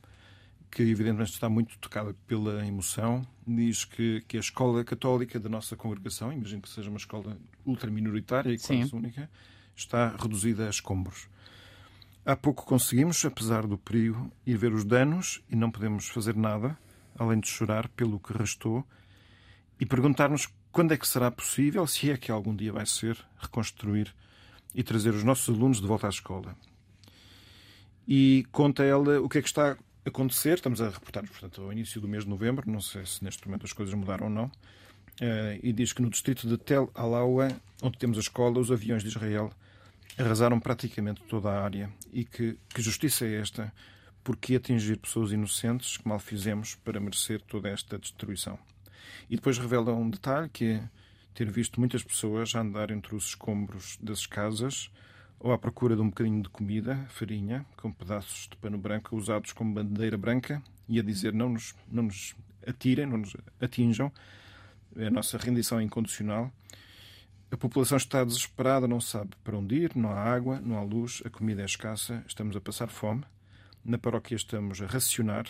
[0.71, 5.77] que evidentemente está muito tocada pela emoção, diz que, que a escola católica da nossa
[5.77, 8.97] congregação, imagino que seja uma escola ultraminoritária e quase Sim.
[8.97, 9.31] única,
[9.75, 11.29] está reduzida a escombros.
[12.27, 16.79] Há pouco conseguimos, apesar do perigo, ir ver os danos e não podemos fazer nada,
[17.19, 18.83] além de chorar pelo que restou
[19.79, 24.15] e perguntar-nos quando é que será possível, se é que algum dia vai ser, reconstruir
[24.75, 26.57] e trazer os nossos alunos de volta à escola.
[28.09, 29.77] E conta ela o que é que está a
[30.09, 30.55] acontecer.
[30.55, 33.67] Estamos a reportar, portanto, ao início do mês de novembro, não sei se neste momento
[33.67, 34.51] as coisas mudaram ou não.
[35.21, 37.49] Eh, e diz que no distrito de Tel Alawa,
[37.83, 39.53] onde temos a escola, os aviões de Israel
[40.19, 41.91] arrasaram praticamente toda a área.
[42.13, 43.73] E que, que justiça é esta?
[44.23, 48.59] Porque atingir pessoas inocentes que mal fizemos para merecer toda esta destruição?
[49.29, 50.89] E depois revela um detalhe que é
[51.35, 54.91] ter visto muitas pessoas andar entre os escombros das casas
[55.41, 59.53] ou à procura de um bocadinho de comida, farinha, com pedaços de pano branco usados
[59.53, 62.35] como bandeira branca e a dizer não nos, não nos
[62.67, 64.11] atirem, não nos atinjam.
[64.97, 66.53] É a nossa rendição é incondicional.
[67.51, 71.23] A população está desesperada, não sabe para onde ir, não há água, não há luz,
[71.25, 73.25] a comida é escassa, estamos a passar fome.
[73.85, 75.47] Na paróquia estamos a racionar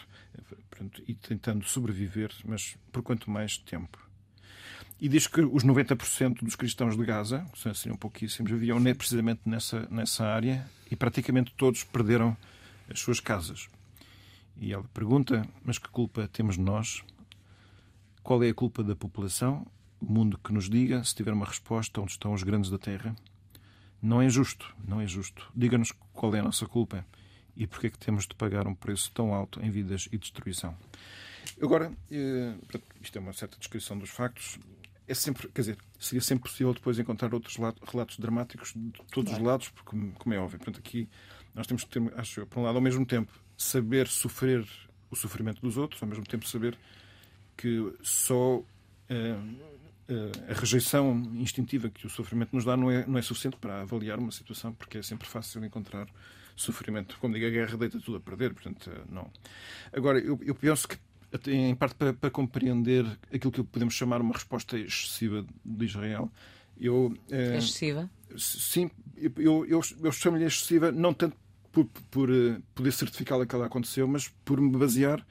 [0.69, 3.99] pronto, e tentando sobreviver, mas por quanto mais tempo.
[5.01, 9.87] E diz que os 90% dos cristãos de Gaza, que seriam pouquíssimos, viviam precisamente nessa,
[9.91, 12.37] nessa área e praticamente todos perderam
[12.89, 13.69] as suas casas.
[14.57, 17.03] E ela pergunta: mas que culpa temos nós?
[18.23, 19.67] Qual é a culpa da população?
[20.09, 23.15] Mundo que nos diga, se tiver uma resposta, onde estão os grandes da terra?
[24.01, 25.51] Não é justo, não é justo.
[25.55, 27.07] Diga-nos qual é a nossa culpa
[27.57, 30.77] e porque é que temos de pagar um preço tão alto em vidas e destruição.
[31.61, 32.55] Agora, eh,
[33.01, 34.59] isto é uma certa descrição dos factos.
[35.07, 39.39] É sempre, quer dizer, seria sempre possível depois encontrar outros relatos dramáticos de todos os
[39.39, 41.09] lados, porque, como é óbvio, portanto, aqui
[41.55, 44.67] nós temos que ter, acho eu, por um lado, ao mesmo tempo, saber sofrer
[45.11, 46.77] o sofrimento dos outros, ao mesmo tempo saber
[47.57, 48.63] que só
[49.09, 49.37] eh,
[50.49, 54.19] a rejeição instintiva que o sofrimento nos dá não é, não é suficiente para avaliar
[54.19, 56.07] uma situação, porque é sempre fácil encontrar
[56.57, 57.17] sofrimento.
[57.19, 59.31] Como digo, a guerra deita tudo a perder, portanto, não.
[59.93, 60.99] Agora, eu, eu penso que,
[61.51, 66.31] em parte para, para, compreender aquilo que podemos chamar uma resposta excessiva de Israel,
[66.79, 67.17] eu.
[67.31, 68.11] Eh, excessiva?
[68.37, 71.37] Sim, eu, eu, eu chamo-lhe excessiva, não tanto
[71.73, 72.29] por, por
[72.75, 75.25] poder certificá-la que ela aconteceu, mas por me basear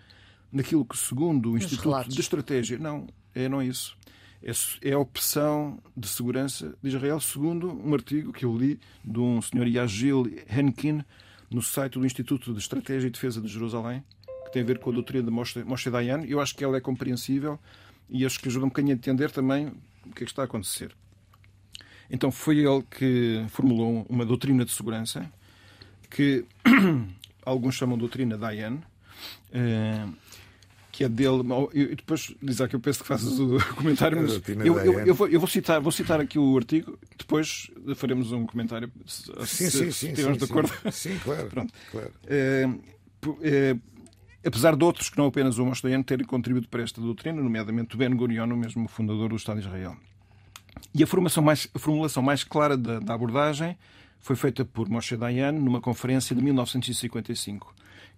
[0.51, 3.97] naquilo que, segundo o Instituto de Estratégia, não, é, não é isso.
[4.43, 9.41] É, a opção de segurança de Israel, segundo um artigo que eu li de um
[9.41, 11.01] senhor Yagil Henkin
[11.49, 14.03] no site do Instituto de Estratégia e Defesa de Jerusalém,
[14.45, 16.25] que tem a ver com a doutrina de Moshe, Moshe Dayan.
[16.25, 17.57] Eu acho que ela é compreensível
[18.09, 19.67] e acho que ajuda um bocadinho a entender também
[20.05, 20.93] o que é que está a acontecer.
[22.09, 25.31] Então foi ele que formulou uma doutrina de segurança
[26.09, 26.45] que
[27.45, 28.79] alguns chamam de doutrina Dayan,
[29.53, 30.05] eh,
[30.93, 31.41] que é dele.
[31.73, 35.27] E depois diz que eu penso que faças o comentário, mas eu, eu, eu, vou,
[35.27, 39.71] eu, vou, citar, vou citar aqui o artigo, depois faremos um comentário se, sim, se,
[39.71, 40.71] sim, se estivermos de acordo.
[40.91, 41.47] Sim, claro.
[41.47, 41.73] Pronto.
[41.91, 42.11] claro.
[42.27, 42.69] É,
[43.41, 43.75] é,
[44.45, 48.15] apesar de outros que não apenas o Moshe terem contribuído para esta doutrina, nomeadamente Ben
[48.15, 49.97] Gurion, o mesmo fundador do Estado de Israel.
[50.93, 53.75] E a, formação mais, a formulação mais clara da, da abordagem
[54.19, 57.73] foi feita por Moshe Dayan numa conferência de 1955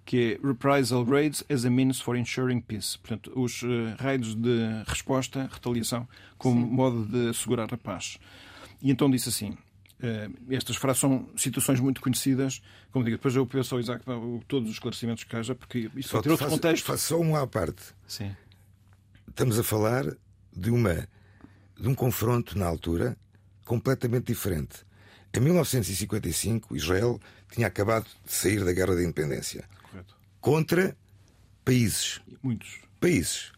[0.05, 2.97] que é Reprisal Raids as a Means for Ensuring Peace.
[2.99, 6.71] Portanto, os uh, raids de resposta, retaliação, como Sim.
[6.71, 8.19] modo de assegurar a paz.
[8.81, 12.61] E então disse assim: uh, estas frases são situações muito conhecidas.
[12.91, 14.05] Como digo, depois eu peço ao Isaac
[14.47, 16.85] todos os esclarecimentos que haja, porque isso vai ter outro faço, contexto.
[16.85, 17.81] Faço só uma à parte.
[18.07, 18.35] Sim.
[19.27, 20.05] Estamos a falar
[20.55, 21.09] de, uma,
[21.77, 23.17] de um confronto na altura
[23.65, 24.85] completamente diferente.
[25.33, 27.19] Em 1955, Israel
[27.51, 29.67] tinha acabado de sair da Guerra da Independência
[30.45, 30.95] contra
[31.65, 32.21] países.
[32.43, 32.77] Muitos.
[33.01, 33.51] Países.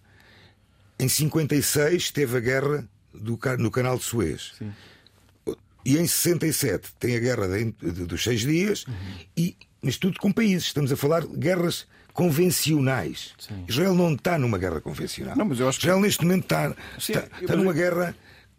[0.97, 4.54] Em 56 teve a guerra do, no canal de Suez.
[4.58, 4.71] Sim.
[5.84, 8.93] E em 67 tem a guerra de, de, dos seis dias, uhum.
[9.36, 10.67] e, mas tudo com países.
[10.67, 13.34] Estamos a falar de guerras convencionais.
[13.38, 13.65] Sim.
[13.67, 15.36] Israel não está numa guerra convencional.
[15.36, 18.15] Não, mas eu acho Israel neste momento está, Sim, está, está numa guerra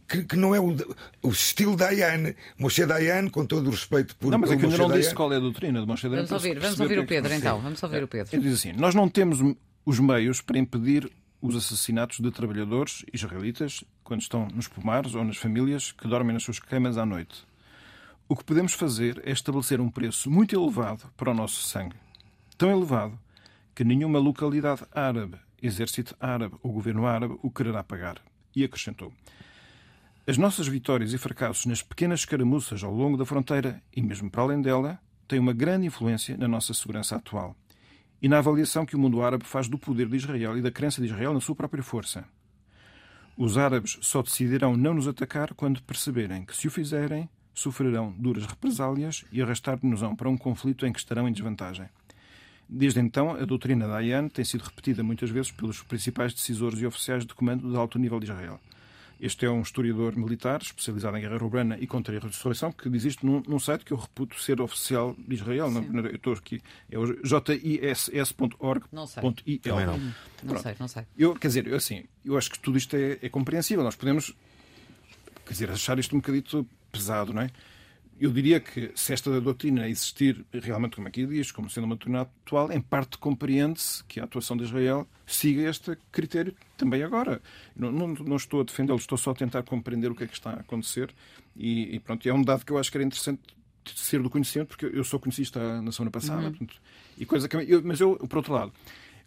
[0.09, 0.75] que, que, não é o,
[1.23, 2.35] o estilo Dayan.
[2.59, 4.31] Moshe Dayan, com todo o respeito por.
[4.31, 6.25] Não, mas é que ainda não disse qual é a doutrina de Moshe Dayan.
[6.25, 7.61] Vamos ouvir, vamos ouvir o Pedro, então.
[7.61, 8.35] Vamos ouvir o Pedro.
[8.35, 9.39] Ele diz assim: Nós não temos
[9.85, 15.37] os meios para impedir os assassinatos de trabalhadores israelitas quando estão nos pomares ou nas
[15.37, 17.47] famílias que dormem nas suas camas à noite.
[18.29, 21.97] O que podemos fazer é estabelecer um preço muito elevado para o nosso sangue.
[22.57, 23.19] Tão elevado
[23.75, 28.21] que nenhuma localidade árabe, exército árabe ou governo árabe o quererá pagar.
[28.55, 29.13] E acrescentou:
[30.29, 34.43] as nossas vitórias e fracassos nas pequenas escaramuças ao longo da fronteira e mesmo para
[34.43, 37.57] além dela têm uma grande influência na nossa segurança atual
[38.21, 41.01] e na avaliação que o mundo árabe faz do poder de Israel e da crença
[41.01, 42.27] de Israel na sua própria força.
[43.39, 48.45] Os árabes só decidirão não nos atacar quando perceberem que, se o fizerem, sofrerão duras
[48.45, 51.89] represálias e arrastar-nos-ão para um conflito em que estarão em desvantagem.
[52.69, 56.87] Desde então, a doutrina da AIAN tem sido repetida muitas vezes pelos principais decisores e
[56.87, 58.61] oficiais de comando de alto nível de Israel.
[59.21, 63.43] Este é um historiador militar especializado em guerra urbana e contra-insurreição que diz isto num,
[63.49, 65.71] num, site que eu reputo ser oficial de Israel.
[65.71, 68.89] Não, eu estou aqui, é o jiss.org.il.
[68.93, 69.23] Não sei.
[69.59, 69.99] Também não.
[70.45, 71.05] Não sei, não sei.
[71.17, 73.83] Eu, quer dizer, eu, assim, eu acho que tudo isto é, é compreensível.
[73.83, 74.33] Nós podemos,
[75.45, 77.51] quer dizer, achar isto um bocadito pesado, não é?
[78.21, 82.23] Eu diria que se esta doutrina existir realmente, como aqui diz, como sendo uma doutrina
[82.23, 87.41] atual, em parte compreende-se que a atuação de Israel siga este critério também agora.
[87.77, 90.35] Não, não, não estou a defendê-lo, estou só a tentar compreender o que é que
[90.35, 91.15] está a acontecer
[91.57, 93.41] e, e pronto, é um dado que eu acho que era interessante
[93.95, 96.43] ser do conhecimento, porque eu só conheci isto na semana passada.
[96.43, 96.51] Uhum.
[96.51, 96.77] Portanto,
[97.17, 98.73] e coisa que, eu, mas eu, por outro lado,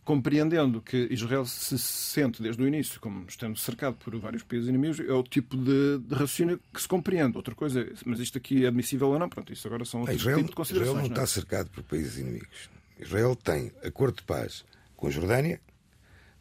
[0.04, 5.00] compreendendo que Israel se sente desde o início como estando cercado por vários países inimigos,
[5.00, 7.38] é o tipo de, de raciocínio que se compreende.
[7.38, 10.38] Outra coisa, mas isto aqui é admissível ou não, pronto, isso agora são outros Israel,
[10.38, 10.98] tipos de considerações.
[10.98, 11.24] Israel não, não é?
[11.24, 12.70] está cercado por países inimigos.
[13.00, 15.62] Israel tem acordo de paz com a Jordânia,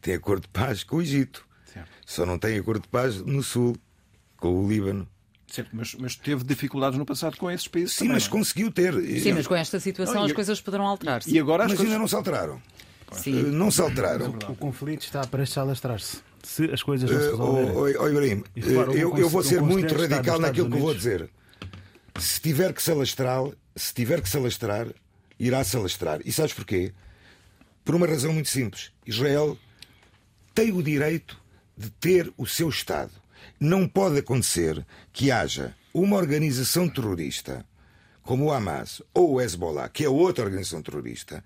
[0.01, 1.47] tem acordo de paz com o Egito.
[1.65, 1.89] Certo.
[2.05, 3.75] Só não tem acordo de paz no sul,
[4.37, 5.07] com o Líbano.
[5.47, 8.39] Certo, mas, mas teve dificuldades no passado com esses países Sim, também, mas não é?
[8.39, 8.93] conseguiu ter.
[9.19, 11.29] Sim, mas com esta situação Não, as coisas poderão alterar-se.
[11.29, 11.91] E agora as Mas coisas...
[11.91, 12.61] ainda não se alteraram.
[13.11, 13.43] Sim.
[13.43, 14.29] Não se alteraram.
[14.49, 16.19] O conflito está prestes a alastrar-se.
[16.43, 17.71] Se as coisas não se Eh, resolverem.
[17.71, 18.61] oh, oh, oh, Ibrahim, eh,
[19.01, 21.29] eu, eu vou ser muito radical naquilo que eu vou dizer.
[22.19, 23.43] Se tiver que se alastrar,
[23.75, 24.87] se tiver que se alastrar,
[25.39, 26.19] irá se alastrar.
[26.25, 26.93] E sabes porquê?
[27.85, 28.91] Por uma razão muito simples.
[29.05, 29.57] Israel
[30.55, 31.37] tem o direito
[31.77, 33.11] de ter o seu Estado.
[33.59, 37.65] Não pode acontecer que haja uma organização terrorista
[38.23, 41.43] como o Hamas ou o Hezbollah, que é outra organização terrorista,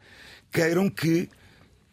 [0.51, 1.29] queiram que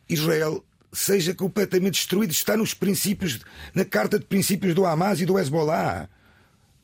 [0.09, 2.31] Israel seja completamente destruído.
[2.33, 3.41] Está nos princípios,
[3.75, 6.09] na carta de princípios do Hamas e do Hezbollah.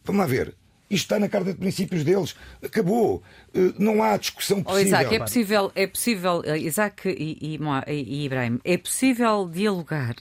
[0.05, 0.55] Vamos lá ver.
[0.91, 2.35] Isto está na carta de princípios deles.
[2.63, 3.23] Acabou.
[3.53, 4.87] Eh, Não há discussão Oh, possível.
[4.87, 7.61] Isaac, é possível, é possível, eh, Isaac e, e,
[7.93, 10.15] e- Ibrahim, é possível dialogar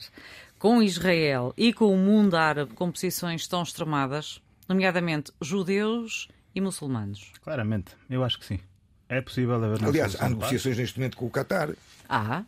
[0.58, 7.32] com Israel e com o mundo árabe com posições tão extremadas, nomeadamente judeus e muçulmanos?
[7.42, 8.60] Claramente, eu acho que sim.
[9.08, 11.70] É possível haver Aliás, há negociações neste momento com o Qatar.
[12.06, 12.42] Há,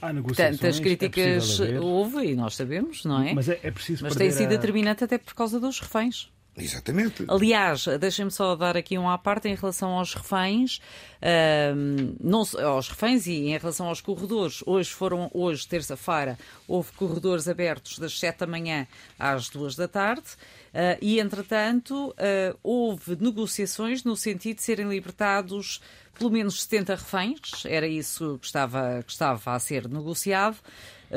[0.00, 3.32] Há negociações, tantas é críticas haver, houve e nós sabemos, não é?
[3.34, 6.30] Mas é, é preciso Mas tem sido a- determinante até por causa dos reféns.
[6.56, 7.24] Exatamente.
[7.28, 10.80] Aliás, deixem-me só dar aqui um à parte em relação aos reféns,
[11.20, 14.62] ahm, não, aos reféns e em relação aos corredores.
[14.64, 18.86] Hoje foram, hoje, terça-feira, houve corredores abertos das 7 da manhã
[19.18, 20.24] às 2 da tarde.
[20.72, 25.80] ah, e, entretanto, ah, houve negociações no sentido de serem libertados
[26.18, 30.56] pelo menos 70 reféns, era isso que estava, que estava a ser negociado,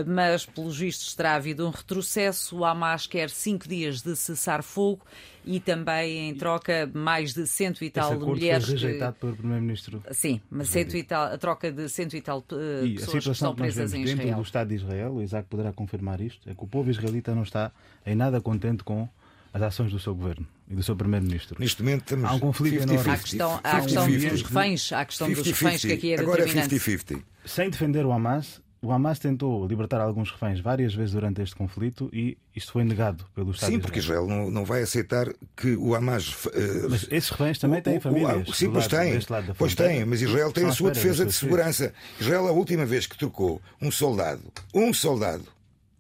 [0.06, 2.58] mas, pelos vistos, terá havido um retrocesso.
[2.58, 5.02] O Hamas quer cinco dias de cessar-fogo
[5.46, 8.66] e também, em troca, mais de cento e Esse tal acordo mulheres.
[8.66, 10.04] foi que- rejeitado pelo Primeiro-Ministro.
[10.12, 12.96] Sim, mas cento e tal, a troca de cento e tal eh, E a pessoas
[12.98, 14.36] que situação estão que nós presas vemos em dentro Israel.
[14.44, 17.44] do Estado de Israel, o Isaac poderá confirmar isto, é que o povo israelita não
[17.44, 17.72] está
[18.06, 19.10] em nada contente com
[19.52, 21.58] as ações do seu governo e do seu Primeiro-Ministro.
[21.60, 22.84] Neste momento estamos Há um conflito 50-50.
[22.94, 23.10] enorme.
[23.10, 24.30] Há a questão, há a questão 50-50.
[24.30, 25.46] dos reféns, há a questão dos 50-50.
[25.48, 26.76] reféns que aqui é Agora é determinante.
[26.76, 27.24] 50-50.
[27.46, 32.10] Sem defender o Hamas, o Hamas tentou libertar alguns reféns várias vezes durante este conflito
[32.14, 34.26] e isto foi negado pelo Estado Sim, porque Israel.
[34.28, 36.48] Não, não vai aceitar que o Hamas.
[36.54, 38.48] eh, Mas esses reféns também têm o- o- famílias.
[38.48, 41.94] o- Sim, pois da Pois tem, mas Israel tem a sua defesa de segurança.
[42.20, 45.46] Israel, a última vez que trocou um soldado, um soldado,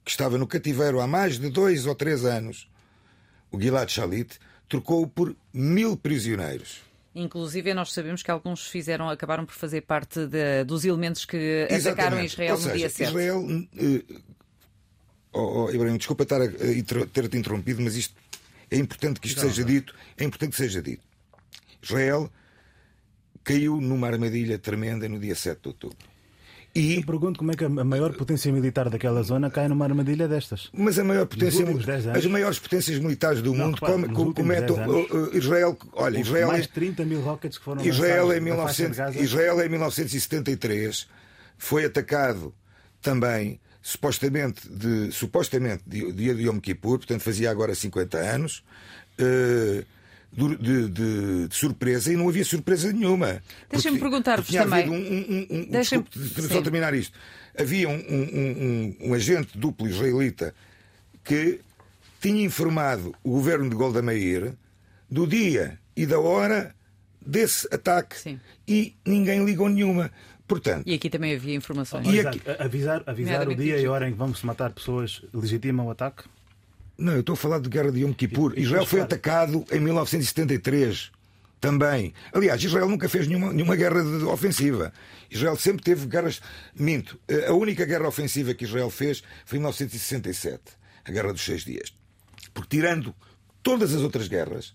[0.05, 2.69] que estava no cativeiro há mais de dois ou três anos,
[3.51, 4.39] o Gilad Shalit,
[4.69, 6.81] trocou-o por mil prisioneiros.
[7.21, 11.77] Inclusive, nós sabemos que alguns fizeram, acabaram por fazer parte de- dos elementos que atacaram
[12.17, 12.25] Exatamente.
[12.31, 13.09] Israel Ou no seja, dia 7.
[13.09, 13.45] Israel.
[13.77, 14.03] eh,
[15.33, 18.15] oh, oh, Ibrahim, desculpa estar a, a ter-te interrompido, mas isto
[18.71, 19.93] é importante que isto seja dito.
[20.17, 21.03] É importante que seja dito.
[21.81, 22.31] Israel
[23.43, 25.97] caiu numa armadilha tremenda no dia 7 de outubro.
[26.75, 30.27] E, Eu pergunto como é que a maior potência militar daquela zona cai numa armadilha
[30.27, 30.69] destas.
[30.71, 33.93] mas a maior potência, últimos 10 anos- as maiores potências militares do Não, mundo repara,
[33.93, 35.77] come- nos co- últimos cometem 10 anos, uh, uh, Israel.
[35.93, 38.73] Olha, Israel, mais é- de 30 mil rockets que foram Israel lançados em, na faixa
[38.75, 39.19] de 1900, Gaza.
[39.19, 41.07] Israel em 1973
[41.57, 42.53] foi atacado
[43.01, 48.63] também supostamente de, supostamente de, dia de Yom Kippur, portanto fazia agora 50 anos,
[49.17, 49.83] eh,
[50.31, 53.41] de, de- de- surpresa e não havia surpresa nenhuma.
[53.69, 54.89] Deixem-me perguntar-vos também.
[54.89, 57.17] Um, um, um, um, desculpe, só terminar isto.
[57.57, 60.53] Havia um, um- um- um- um agente duplo israelita
[61.23, 61.59] que
[62.21, 64.53] tinha informado o governo de Golda Meir
[65.09, 66.73] do dia e da hora
[67.25, 68.39] desse ataque Sim.
[68.67, 70.11] e ninguém ligou nenhuma.
[70.47, 72.07] Portanto, E aqui também havia informações.
[72.07, 75.83] E aqui- Avisar, avisar o dia e a hora em que vamos matar pessoas legitima
[75.83, 76.23] o ataque?
[76.99, 78.51] Não, eu estou a falar de guerra de Yom Kippur.
[78.57, 81.11] Israel depois, foi atacado em 1973
[81.61, 82.13] também.
[82.33, 84.93] Aliás, Israel nunca fez nenhuma, nenhuma guerra de- ofensiva.
[85.29, 86.41] Israel sempre teve guerras.
[86.75, 87.19] Minto.
[87.47, 90.61] A única guerra ofensiva que Israel fez foi em 1967
[91.05, 91.93] a Guerra dos Seis Dias.
[92.53, 93.13] Porque tirando
[93.61, 94.73] todas as outras guerras,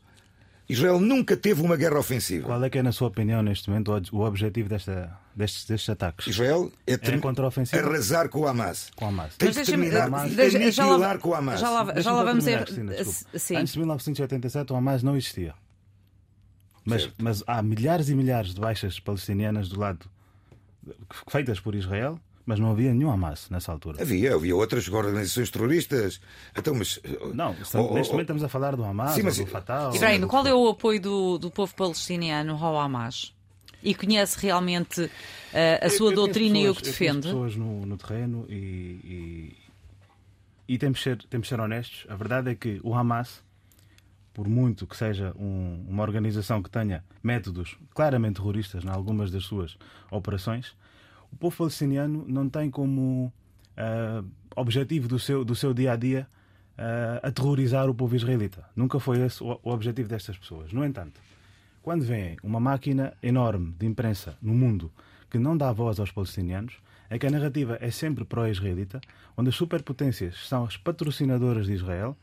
[0.69, 2.47] Israel nunca teve uma guerra ofensiva.
[2.47, 6.27] Qual é que é, na sua opinião, neste momento, o objetivo desta, destes, destes ataques?
[6.27, 7.83] Israel é, É contra-ofensiva?
[7.87, 8.90] arrasar com o Hamas.
[8.97, 9.37] Com o Hamas.
[9.37, 11.61] Tem Mas que deixa-me- terminar, eh, tem que já lá- com o Hamas.
[11.61, 12.64] Já lá, já lá vamos terminar, ir.
[12.64, 13.38] Cristina, desculpa.
[13.38, 13.57] Sim.
[13.57, 15.55] Antes de 1987 o Hamas não existia.
[16.85, 20.07] Mas, mas há milhares e milhares de baixas palestinianas do lado
[21.29, 24.03] feitas por Israel, mas não havia nenhum Hamas nessa altura.
[24.03, 26.20] Havia, havia outras organizações terroristas.
[26.55, 27.01] Então, mas.
[27.33, 29.88] Não, Oh, oh, neste oh, momento estamos a falar do Hamas, Sim, mas- do Fatah.
[29.88, 33.34] ou qual é o apoio do, do povo palestiniano ao Hamas?
[33.85, 35.11] E conhece realmente
[35.53, 37.27] eh, a Eu- sua eu conheço doutrina e o que pessoas- eu defende?
[37.29, 39.57] pessoas no, no terreno e, e,
[40.75, 42.07] e temos, de ser, temos de ser honestos.
[42.09, 43.44] A verdade é que o Hamas,
[44.33, 49.44] por muito que seja um- uma organização que tenha métodos claramente terroristas em algumas das
[49.44, 49.77] suas
[50.11, 50.75] operações,
[51.31, 53.33] o povo palestiniano não tem como
[53.77, 54.23] ah,
[54.57, 56.27] objetivo do seu, do seu dia a dia
[56.79, 58.64] ah, aterrorizar o povo israelita.
[58.75, 60.73] Nunca foi esse o, o objetivo destas pessoas.
[60.73, 61.20] No entanto,
[61.85, 64.90] quando vem uma máquina enorme de imprensa no mundo
[65.31, 66.75] que não dá voz aos palestinianos,
[67.11, 69.03] é que a narrativa é sempre pró-israelita,
[69.37, 72.16] onde as superpotências são as patrocinadoras de Israel,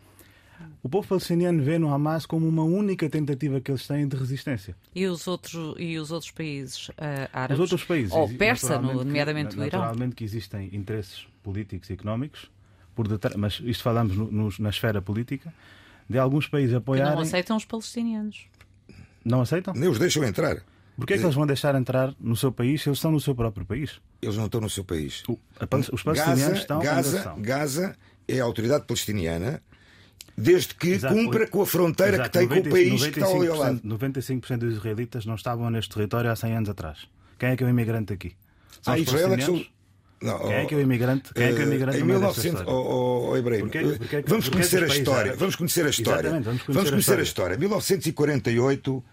[0.82, 4.76] o povo palestiniano vê no Hamas como uma única tentativa que eles têm de resistência.
[4.96, 7.56] E os outros, e os outros países eh, árabes?
[7.56, 9.80] Os outros países, Ou persa, no- que- nomeadamente o Irão?
[9.80, 12.50] Naturalmente que existem interesses políticos e económicos,
[12.96, 15.54] por detrás, mas isto falamos no- no- na esfera política,
[16.10, 17.14] de alguns países Que apoiarem.
[17.16, 18.46] não aceitam os palestinianos.
[19.24, 19.74] Não aceitam?
[19.76, 20.64] Nem os deixam entrar.
[20.96, 23.34] Porquê é que eles vão deixar entrar no seu país se eles estão no seu
[23.34, 24.00] próprio país?
[24.22, 25.24] Eles não estão no seu país.
[25.28, 27.36] O- a os palestinianos Gaza, estão Gaza.
[27.40, 27.96] Gaza
[28.28, 29.62] é a autoridade palestiniana
[30.38, 31.14] desde que Exato.
[31.16, 33.56] cumpra com a fronteira Exato, que tem com o 90 país que está ali ao
[33.56, 33.82] 95%, lado.
[33.84, 37.08] 95% dos israelitas não estavam neste território há 100 anos atrás.
[37.40, 38.34] Quem é que é o imigrante aqui?
[38.82, 39.66] São Ah, os Israel é que são.
[40.22, 41.34] Não, Quem é oh, que é o imigrante?
[41.34, 42.80] Quem é que é o imigrante eh, no Em meio desta 1900, história?
[42.80, 43.78] oh, oh, oh, Ibrahim, Porquê-
[44.18, 45.36] eh, vamos conhecer a história.
[45.36, 46.30] Vamos conhecer a história.
[46.42, 47.24] Vamos conhecer a conhecer a história.
[47.24, 47.58] história.
[47.58, 49.04] 1948,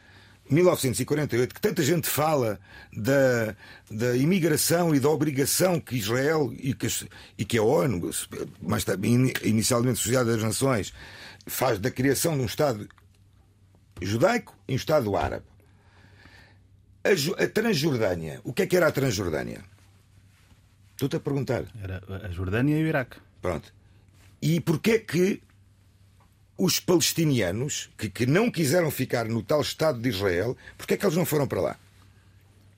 [0.51, 2.59] 1948, que tanta gente fala
[2.95, 3.55] da,
[3.91, 6.87] da imigração e da obrigação que Israel e que,
[7.39, 8.11] e que a ONU,
[8.61, 10.93] mais in- inicialmente Sociedade das Nações,
[11.47, 12.87] faz da criação de um Estado
[14.03, 15.45] judaico e um Estado árabe.
[17.05, 19.63] A, a Transjordânia, o que é que era a Transjordânia?
[20.99, 21.63] Estou-te a perguntar.
[21.81, 23.19] Era a Jordânia e o Iraque.
[23.41, 23.73] Pronto.
[24.43, 25.41] E porquê que
[26.59, 31.17] os palestinianos, que, que não quiseram ficar no tal Estado de Israel, porquê que eles
[31.17, 31.77] não foram para lá?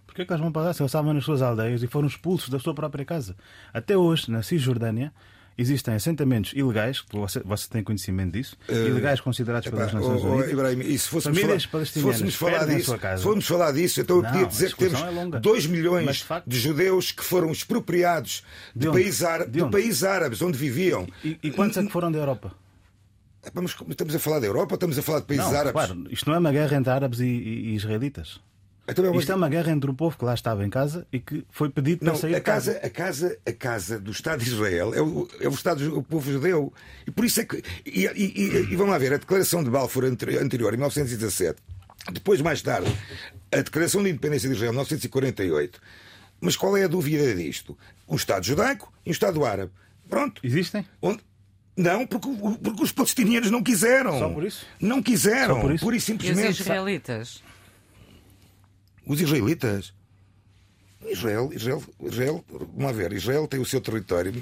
[0.06, 2.58] Porquê que eles vão pagar se eles estavam nas suas aldeias e foram expulsos da
[2.58, 3.34] sua própria casa?
[3.72, 5.14] Até hoje, na Cisjordânia,
[5.60, 10.32] existem assentamentos ilegais, você, você tem conhecimento disso, ilegais considerados Epá, pelas Nações oh, oh,
[10.34, 10.52] Unidas.
[10.52, 14.00] Ibrahim, e se fôssemos Famílias falar, se palestinianas fôssemos falar disso, se fôssemos falar disso,
[14.00, 15.40] então eu Não, podia dizer que temos discussão é longa.
[15.40, 18.42] 2 milhões Mas, de facto- de judeus que foram expropriados
[18.74, 21.06] de, De países, ára- De de países árabes onde viviam.
[21.24, 22.52] E, e quantos é que foram da Europa?
[23.44, 25.72] Epá, mas estamos a falar da Europa ou estamos a falar de países não, árabes?
[25.72, 28.38] claro, isto não é uma guerra entre árabes e, e- e israelitas.
[28.90, 31.18] Então, mas- Isto é uma guerra entre o povo que lá estava em casa e
[31.20, 32.74] que foi pedido para Não, sair a de casa.
[32.74, 36.02] casa, a casa, a casa do Estado de Israel é o, é o Estado o
[36.02, 36.72] povo judeu
[37.06, 39.70] e por isso é que e, e- e- e vamos lá ver a declaração de
[39.70, 41.60] Balfour anteri- anterior em 1917,
[42.12, 42.90] depois mais tarde
[43.52, 45.80] a declaração de independência de Israel em 1948.
[46.40, 47.76] Mas qual é a dúvida disto?
[48.08, 49.72] Um Estado judaico e um Estado árabe.
[50.08, 50.40] Pronto.
[50.42, 50.86] Existem?
[51.02, 51.20] Onde-
[51.76, 52.28] Não, porque,
[52.62, 54.18] porque os palestinianos não quiseram.
[54.18, 54.66] Só por isso?
[54.80, 55.56] Não quiseram.
[55.56, 55.84] Só por isso?
[55.84, 56.60] Pura e E os simplesmente.
[56.62, 57.42] israelitas?
[59.10, 59.92] Os israelitas.
[61.04, 62.44] Israel, Israel, Israel,
[62.76, 64.34] vamos ver, Israel tem o seu território em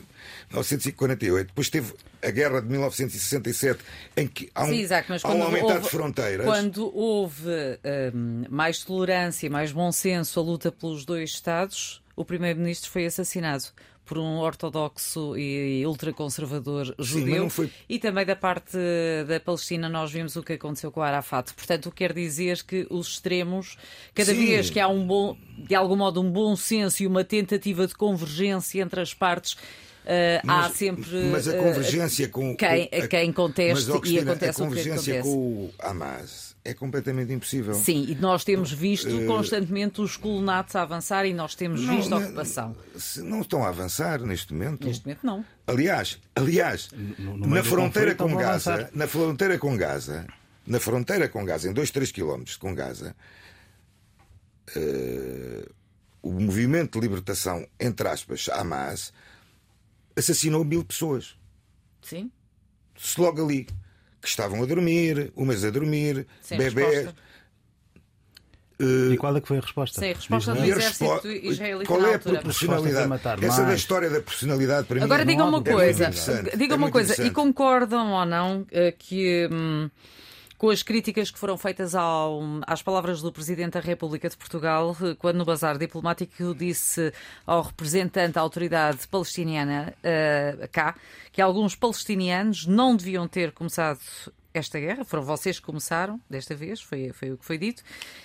[0.50, 3.78] 1948, depois teve a guerra de 1967
[4.14, 4.86] em que há um, Sim,
[5.22, 6.44] há um aumentar houve, de fronteiras.
[6.44, 7.78] Quando houve
[8.12, 13.64] hum, mais tolerância, mais bom senso, a luta pelos dois Estados, o primeiro-ministro foi assassinado
[14.08, 17.50] por um ortodoxo e ultraconservador judeu.
[17.50, 18.76] foi- E também da parte
[19.28, 21.52] da Palestina nós vimos o que aconteceu com o Arafat.
[21.52, 23.76] Portanto, quer dizer que os extremos,
[24.14, 24.46] cada Sim.
[24.46, 27.94] vez que há um bom, de algum modo, um bom senso e uma tentativa de
[27.94, 29.56] convergência entre as partes,
[30.06, 34.62] há Mas- sempre mas a eh, convergência com quem, a- quem conteste mas, e acontece
[34.62, 35.34] a o que convergência acontece.
[35.36, 37.74] com o Hamas é completamente impossível.
[37.74, 41.96] Sim, e nós temos visto constantemente os colonatos a avançar e nós temos Eh, Não,
[41.96, 42.76] visto a ocupação.
[42.96, 44.86] se não estão a avançar neste momento.
[44.86, 45.44] Neste momento, não.
[45.66, 50.26] Aliás, aliás, no meio na fronteira com Gaza, na fronteira com Gaza,
[50.66, 53.16] na fronteira com Gaza, em 2, 3 quilómetros com Gaza,
[54.76, 55.68] eh,
[56.22, 59.12] o movimento de libertação, entre aspas, Hamas,
[60.16, 61.36] assassinou mil pessoas.
[62.02, 62.30] Sim?
[62.96, 63.66] Se logo ali,
[64.20, 67.08] que estavam a dormir, umas a dormir, Sem bebés.
[68.80, 70.00] eh, E qual é que foi a resposta?
[70.00, 72.34] Sim, a resposta do exército israelita Qual na é a altura.
[72.38, 73.12] proporcionalidade?
[73.12, 73.80] A Essa da mais.
[73.80, 76.56] história da proporcionalidade para Agora mim diga não há uma coisa, É muito interessante.
[76.56, 79.90] diga É uma coisa, e concordam ou não eh, que hum,
[80.58, 84.94] com as críticas que foram feitas ao- às palavras do Presidente da República de Portugal,
[85.18, 87.12] quando no bazar diplomático disse
[87.46, 90.96] ao representante da autoridade palestiniana eh, cá
[91.32, 94.00] que alguns palestinianos não deviam ter começado
[94.52, 97.82] esta guerra, foram vocês que começaram desta vez, foi, foi o que foi dito,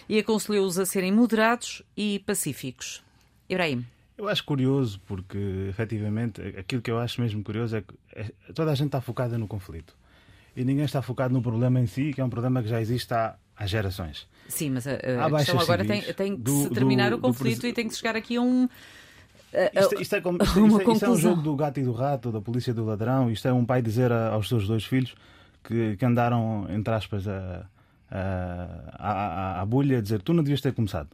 [0.10, 3.04] e aconselhou-os a serem moderados e pacíficos.
[3.48, 3.86] Ibrahim.
[4.18, 5.38] Eu acho curioso porque,
[5.70, 9.38] efetivamente, aquilo que eu acho mesmo curioso é que é- toda a gente está focada
[9.38, 9.96] no conflito.
[10.56, 13.14] E ninguém está focado no problema em si, que é um problema que já existe
[13.14, 14.28] há, há gerações.
[14.48, 17.18] Sim, mas a, a Há questão agora tem, tem que do- se terminar do- o
[17.18, 18.68] do conflito presi- e tem que chegar aqui a um.
[19.54, 21.80] a- Isto, isto é, como, isto, uma isto é- isto é um jogo do gato
[21.80, 23.32] e do rato, da polícia e do ladrão.
[23.32, 25.16] Isto é um pai dizer a- aos seus dois filhos
[25.64, 27.66] que, que andaram, entre aspas, a,
[28.12, 29.66] a, a, a
[30.02, 31.10] dizer tu não devias ter começado.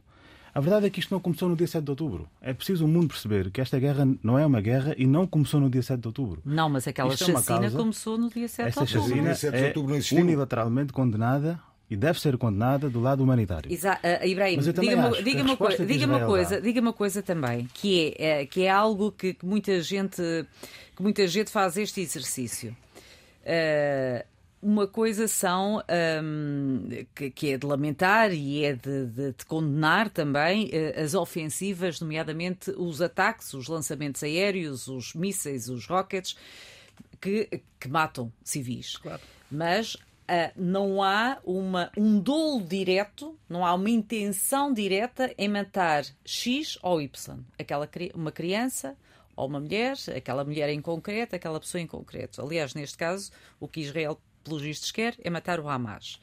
[0.54, 2.28] A verdade é que isto não começou no dia 7 de outubro.
[2.40, 5.60] É preciso o mundo perceber que esta guerra não é uma guerra e não começou
[5.60, 6.42] no dia 7 de outubro.
[6.44, 9.08] Não, mas aquela Isto é chacina causa- começou no dia 7 de Esta outubro.
[9.08, 10.18] chacina 7 de é outubro não existiu.
[10.18, 13.72] unilateralmente condenada e deve ser condenada do lado humanitário.
[13.72, 16.92] Exa uh, Ibrahim, diga-me diga uma, resposta coi- que diga uma coisa, dá- diga uma
[16.92, 20.22] coisa também, que é, eh, que é algo que, que muita gente
[20.96, 22.76] que muita gente faz este exercício.
[23.44, 24.24] Eh,
[24.62, 25.82] uma coisa são
[26.22, 31.14] hum, que, que é de lamentar e é de, de- de condenar também eh, as
[31.14, 36.36] ofensivas, nomeadamente os ataques, os lançamentos aéreos, os mísseis, os rockets,
[37.20, 37.48] que,
[37.78, 38.96] que matam civis.
[39.50, 39.96] Mas
[40.28, 46.78] ah, não há uma, um dolo direto, não há uma intenção direta em matar X
[46.82, 47.38] ou Y.
[47.58, 48.96] Aquela, uma criança
[49.34, 52.42] ou uma mulher, aquela mulher em concreto, aquela pessoa em concreto.
[52.42, 56.20] Aliás, neste caso, o que Israel, pelos vistos, quer é matar o Hamas.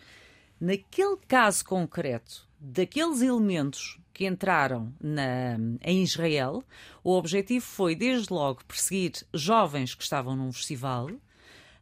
[0.60, 6.64] Naquele caso concreto, daqueles elementos que entraram na- em Israel,
[7.04, 11.10] o objetivo foi, desde logo, perseguir jovens que estavam num festival,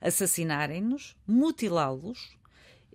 [0.02, 2.38] assassinarem-nos, mutilá-los,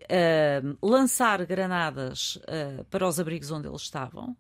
[0.03, 4.37] ah, lançar granadas ah, para os abrigos onde eles estavam,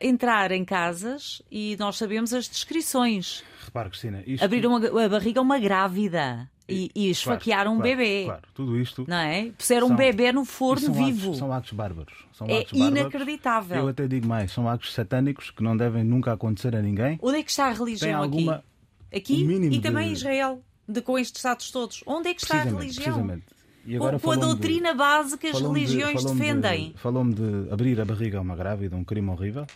[0.00, 3.42] entrar em casas e nós sabemos as descrições.
[3.64, 4.42] Repare, Cristina, isto...
[4.44, 8.24] Abriram a, barriga a uma grávida e, e esfaquearam um claro, bebê.
[8.24, 9.04] Claro, tudo isto...
[9.08, 9.50] Não é?
[9.56, 11.28] Puseram um bebê no forno são vivo.
[11.28, 12.14] Atos, são atos bárbaros.
[12.32, 13.00] São É atos bárbaros.
[13.00, 13.76] inacreditável.
[13.78, 17.18] Eu até digo mais, são atos satânicos que não devem nunca acontecer a ninguém.
[17.22, 18.64] Onde é que está a Tem religião alguma.
[19.10, 19.16] aqui?
[19.16, 22.02] Aqui um e também de- Israel, de, com estes Estados todos.
[22.06, 23.04] Onde é que está a religião?
[23.04, 23.44] precisamente.
[23.86, 26.92] E Com, agora com a falou-me de- doutrina base que as religiões de- defendem.
[26.96, 29.66] Falou-me de abrir a barriga a uma grávida, um crime horrível.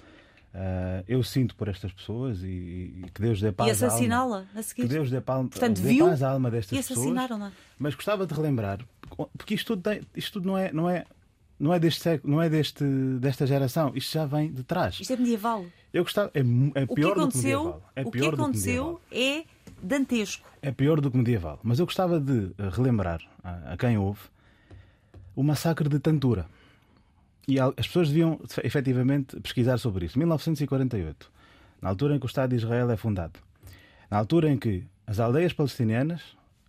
[0.56, 3.92] Ah, eu sinto por estas pessoas e, e que Deus dê E paz alma.
[3.94, 4.82] assassiná-la a seguir.
[4.82, 7.50] Que Deus dê, pal- Portanto, dê viu paz à alma destas e assassinaram-na.
[7.78, 8.78] Mas gostava de relembrar,
[9.36, 11.04] porque isto tudo, tem- isto tudo não é, não é,
[11.58, 12.84] não é deste século, não é deste,
[13.18, 15.00] desta geração, isto já vem de trás.
[15.00, 15.64] Isto é medieval.
[15.92, 17.90] Eu gostava, é, é O que pior do que aconteceu, medieval.
[17.96, 19.44] É o que pior do que aconteceu é
[19.84, 20.48] dantesco.
[20.62, 21.60] É pior do que medieval.
[21.62, 24.20] Mas eu gostava de eh, relembrar a, quem ouve
[25.36, 26.46] o massacre de Tantura.
[27.46, 30.18] E as pessoas deviam efetivamente pesquisar sobre isso.
[30.18, 31.30] 1948,
[31.82, 33.38] na altura em que o Estado de Israel é fundado.
[34.10, 36.22] Na altura em que as aldeias palestinianas,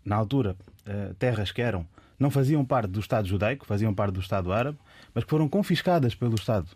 [0.03, 1.88] na altura eh, terras que eram,
[2.20, 4.78] não faziam parte do Estado judaico, faziam parte do Estado árabe,
[5.13, 6.68] mas que foram confiscadas pelo Estado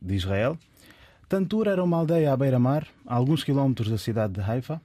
[0.00, 0.56] de Israel.
[1.28, 4.80] Tantura era uma aldeia à beira-mar, a alguns quilómetros da cidade de Haifa,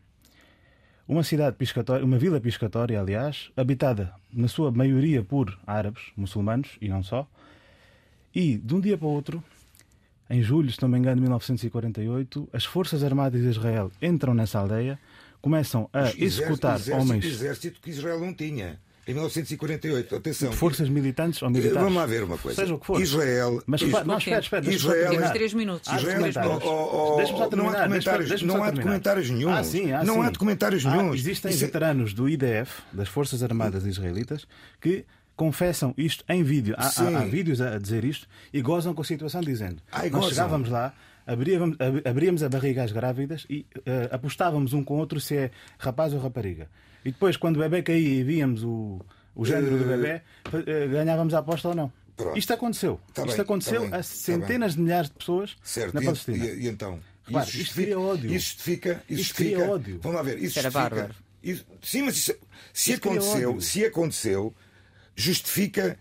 [1.10, 6.88] uma cidade piscatória, uma vila piscatória, aliás, habitada na sua maioria por árabes, muçulmanos e
[6.88, 7.28] não só.
[8.34, 9.43] E de um dia para o outro,
[10.30, 14.60] em julho, se não me engano, de 1948, as Forças Armadas de Israel entram nessa
[14.60, 14.99] aldeia,
[15.41, 18.80] começam a executar exército, homens, Exército que Israel não tinha.
[19.10, 20.51] Em 1948, atenção.
[20.51, 21.80] forças militantes ou militares.
[21.82, 22.62] Vamos lá ver uma coisa.
[22.62, 23.01] Seja o que for.
[23.01, 23.62] Israel.
[23.66, 25.34] Mas Is- repare- não, espera, espera, Israel- Temos terminar.
[25.34, 25.88] três minutos.
[25.89, 26.45] Temos documentários.
[26.45, 26.70] minutos.
[26.70, 29.49] Oh, oh, só não há documentários, não há documentários nenhum.
[29.49, 30.22] Ah, sim, ah, não sim.
[30.22, 31.14] há documentários Ah, nenhum.
[31.16, 34.45] existem Isso é- veteranos do IDF, das Forças Armadas Israelitas,
[34.80, 35.05] que
[35.36, 36.76] confessam isto em vídeo.
[36.78, 40.12] Há, há- há vídeos a dizer isto e gozam com a situação dizendo Ai, nós
[40.22, 40.30] gozam.
[40.30, 40.93] chegávamos lá,
[41.26, 45.36] abríamos, ab- abríamos a barriga às grávidas e eh, apostávamos um com o outro se
[45.36, 46.68] é rapaz ou rapariga.
[47.06, 49.00] E depois, quando o bebê caía e víamos o,
[49.36, 50.22] o género do bebê,
[50.68, 51.91] eh, ganhávamos a aposta ou não.
[52.16, 52.38] Pronto.
[52.38, 53.00] Isto aconteceu.
[53.14, 55.93] Tá isto bem, aconteceu tá bem, a tá centenas de milhares de pessoas Certo.
[55.93, 56.45] na E- Palestina.
[56.45, 57.00] E, e então?
[57.24, 58.26] Repare, Isso isto justifica- cria ódio.
[58.34, 59.04] Isso justifica.
[59.10, 60.00] Isso Isto cria justifica- ódio.
[60.02, 60.39] Vamos lá ver.
[60.43, 61.16] Isso era bárbaro.
[61.41, 62.34] isso- sim, mas isso,
[62.74, 64.54] se Isso aconteceu, se aconteceu,
[65.16, 65.97] justifica.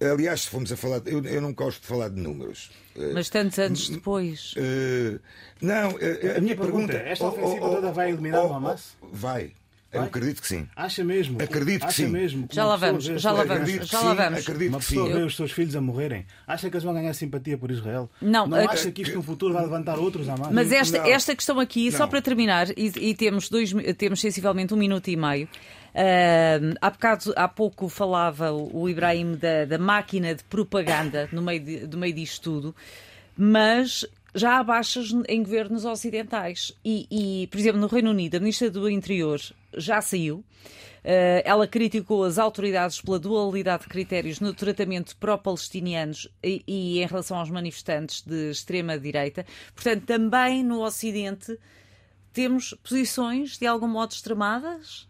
[0.00, 1.00] Aliás, se fomos a falar.
[1.06, 2.72] Eu, eu não gosto de falar de números.
[2.96, 4.52] Eh, Mas tantos anos depois.
[4.56, 5.20] eh,
[5.60, 8.96] não, eh, a, A minha pergunta é, esta ofensiva toda vai eliminar o Hamas?
[9.12, 9.52] Vai.
[9.92, 10.66] Eu acredito que sim.
[10.74, 11.40] Acha mesmo?
[11.42, 12.08] Acredito que acha sim.
[12.08, 14.38] Mesmo que Já lá vamos, já lá vamos, Acredito que já lá vamos.
[14.40, 14.94] Acredito Uma que sim.
[14.94, 16.26] pessoa vê os seus filhos a morrerem.
[16.46, 18.08] Acha que eles vão ganhar simpatia por Israel?
[18.20, 20.52] Não, não acha que isto no futuro vai levantar outros a mais?
[20.52, 24.78] Mas esta, esta questão aqui, só para terminar, e, e temos, dois, temos sensivelmente um
[24.78, 25.46] minuto e meio.
[25.94, 31.62] ah, há, bocado, há pouco falava o, Ibrahim da, da máquina de propaganda no meio,
[31.62, 32.74] de, do meio disto tudo,
[33.36, 36.72] mas já há baixas em governos ocidentais.
[36.82, 39.38] E, e, por exemplo, no Reino Unido, a Ministra do Interior
[39.76, 40.44] já saiu.
[41.04, 47.06] Uh, ela criticou as autoridades pela dualidade de critérios no tratamento pró-palestinianos e, e em
[47.06, 49.44] relação aos manifestantes de extrema-direita.
[49.74, 51.58] Portanto, também no Ocidente
[52.32, 55.08] temos posições de algum modo extremadas?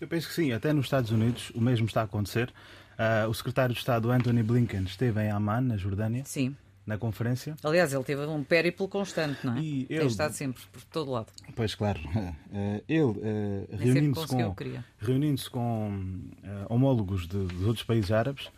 [0.00, 2.52] Eu penso que sim, até nos Estados Unidos o mesmo está a acontecer.
[2.98, 6.54] Ah, o secretário de Estado Anthony Blinken esteve em Amman, na Jordânia, Sim.
[6.86, 7.54] Na conferência.
[7.62, 9.60] Aliás, ele teve um périplo constante, não é?
[9.60, 11.28] E Tem ele- estado sempre por todo lado.
[11.54, 12.00] Pois claro,
[12.52, 14.84] Eh, ele eh, reunindo-se com, queria.
[14.98, 18.48] reunindo-se com eh, homólogos de- dos outros países árabes,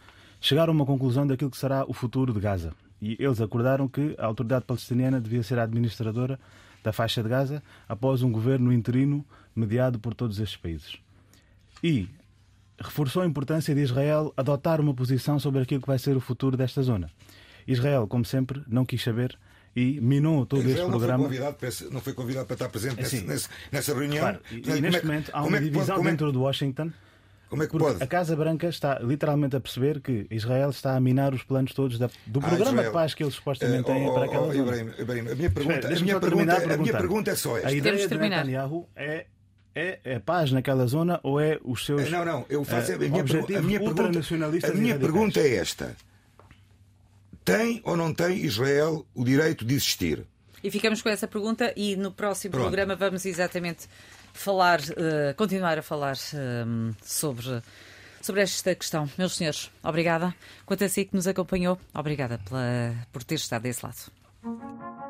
[0.40, 2.72] chegaram a uma conclusão daquilo que será o futuro de Gaza.
[3.00, 6.40] E eles acordaram que a autoridade palestiniana devia ser a administradora
[6.82, 10.96] da faixa de Gaza após um governo interino mediado por todos estes países.
[11.82, 12.08] E
[12.80, 16.56] reforçou a importância de Israel adotar uma posição sobre aquilo que vai ser o futuro
[16.56, 17.10] desta zona.
[17.66, 19.38] Israel, como sempre, não quis saber
[19.76, 21.24] e minou todo este Israel não foi, programa.
[21.24, 23.26] convidado para, esse- não foi convidado para estar presente nesse- sim.
[23.26, 24.20] nesse- nessa reunião.
[24.20, 25.96] Claro, e, e Portanto, é neste que- momento há como uma é que pode- divisão
[25.96, 26.92] como é- dentro de Washington
[27.50, 28.02] Como é que pode?
[28.02, 31.98] a Casa Branca está literalmente a perceber que Israel está a minar os planos todos
[31.98, 32.88] da- do Ah, programa Israel.
[32.90, 34.62] de paz que eles supostamente Eh, têm oh, para oh, aquela oh, zona.
[34.76, 37.68] Ibrahim, Ibrahim, a minha pergunta, Espera, a minha pergunta, a minha pergunta é só esta.
[37.68, 38.16] A Temos ideia de.
[38.18, 39.26] Netanyahu é,
[39.74, 42.98] é, é paz naquela zona ou é os seus Não, não, eu faço eh, a
[42.98, 44.18] minha, pergu- a minha pergunta.
[44.68, 45.96] A minha pergunta é esta:
[47.44, 50.24] tem ou não tem Israel o direito de existir?
[50.62, 52.64] E ficamos com essa pergunta e no próximo Pronto.
[52.64, 53.86] programa vamos exatamente
[54.32, 56.64] falar, eh, continuar a falar eh,
[57.02, 57.62] sobre,
[58.22, 59.08] sobre esta questão.
[59.18, 60.34] Meus senhores, obrigada.
[60.64, 65.03] Quanto a si que nos acompanhou, obrigada pela, por ter estado desse lado.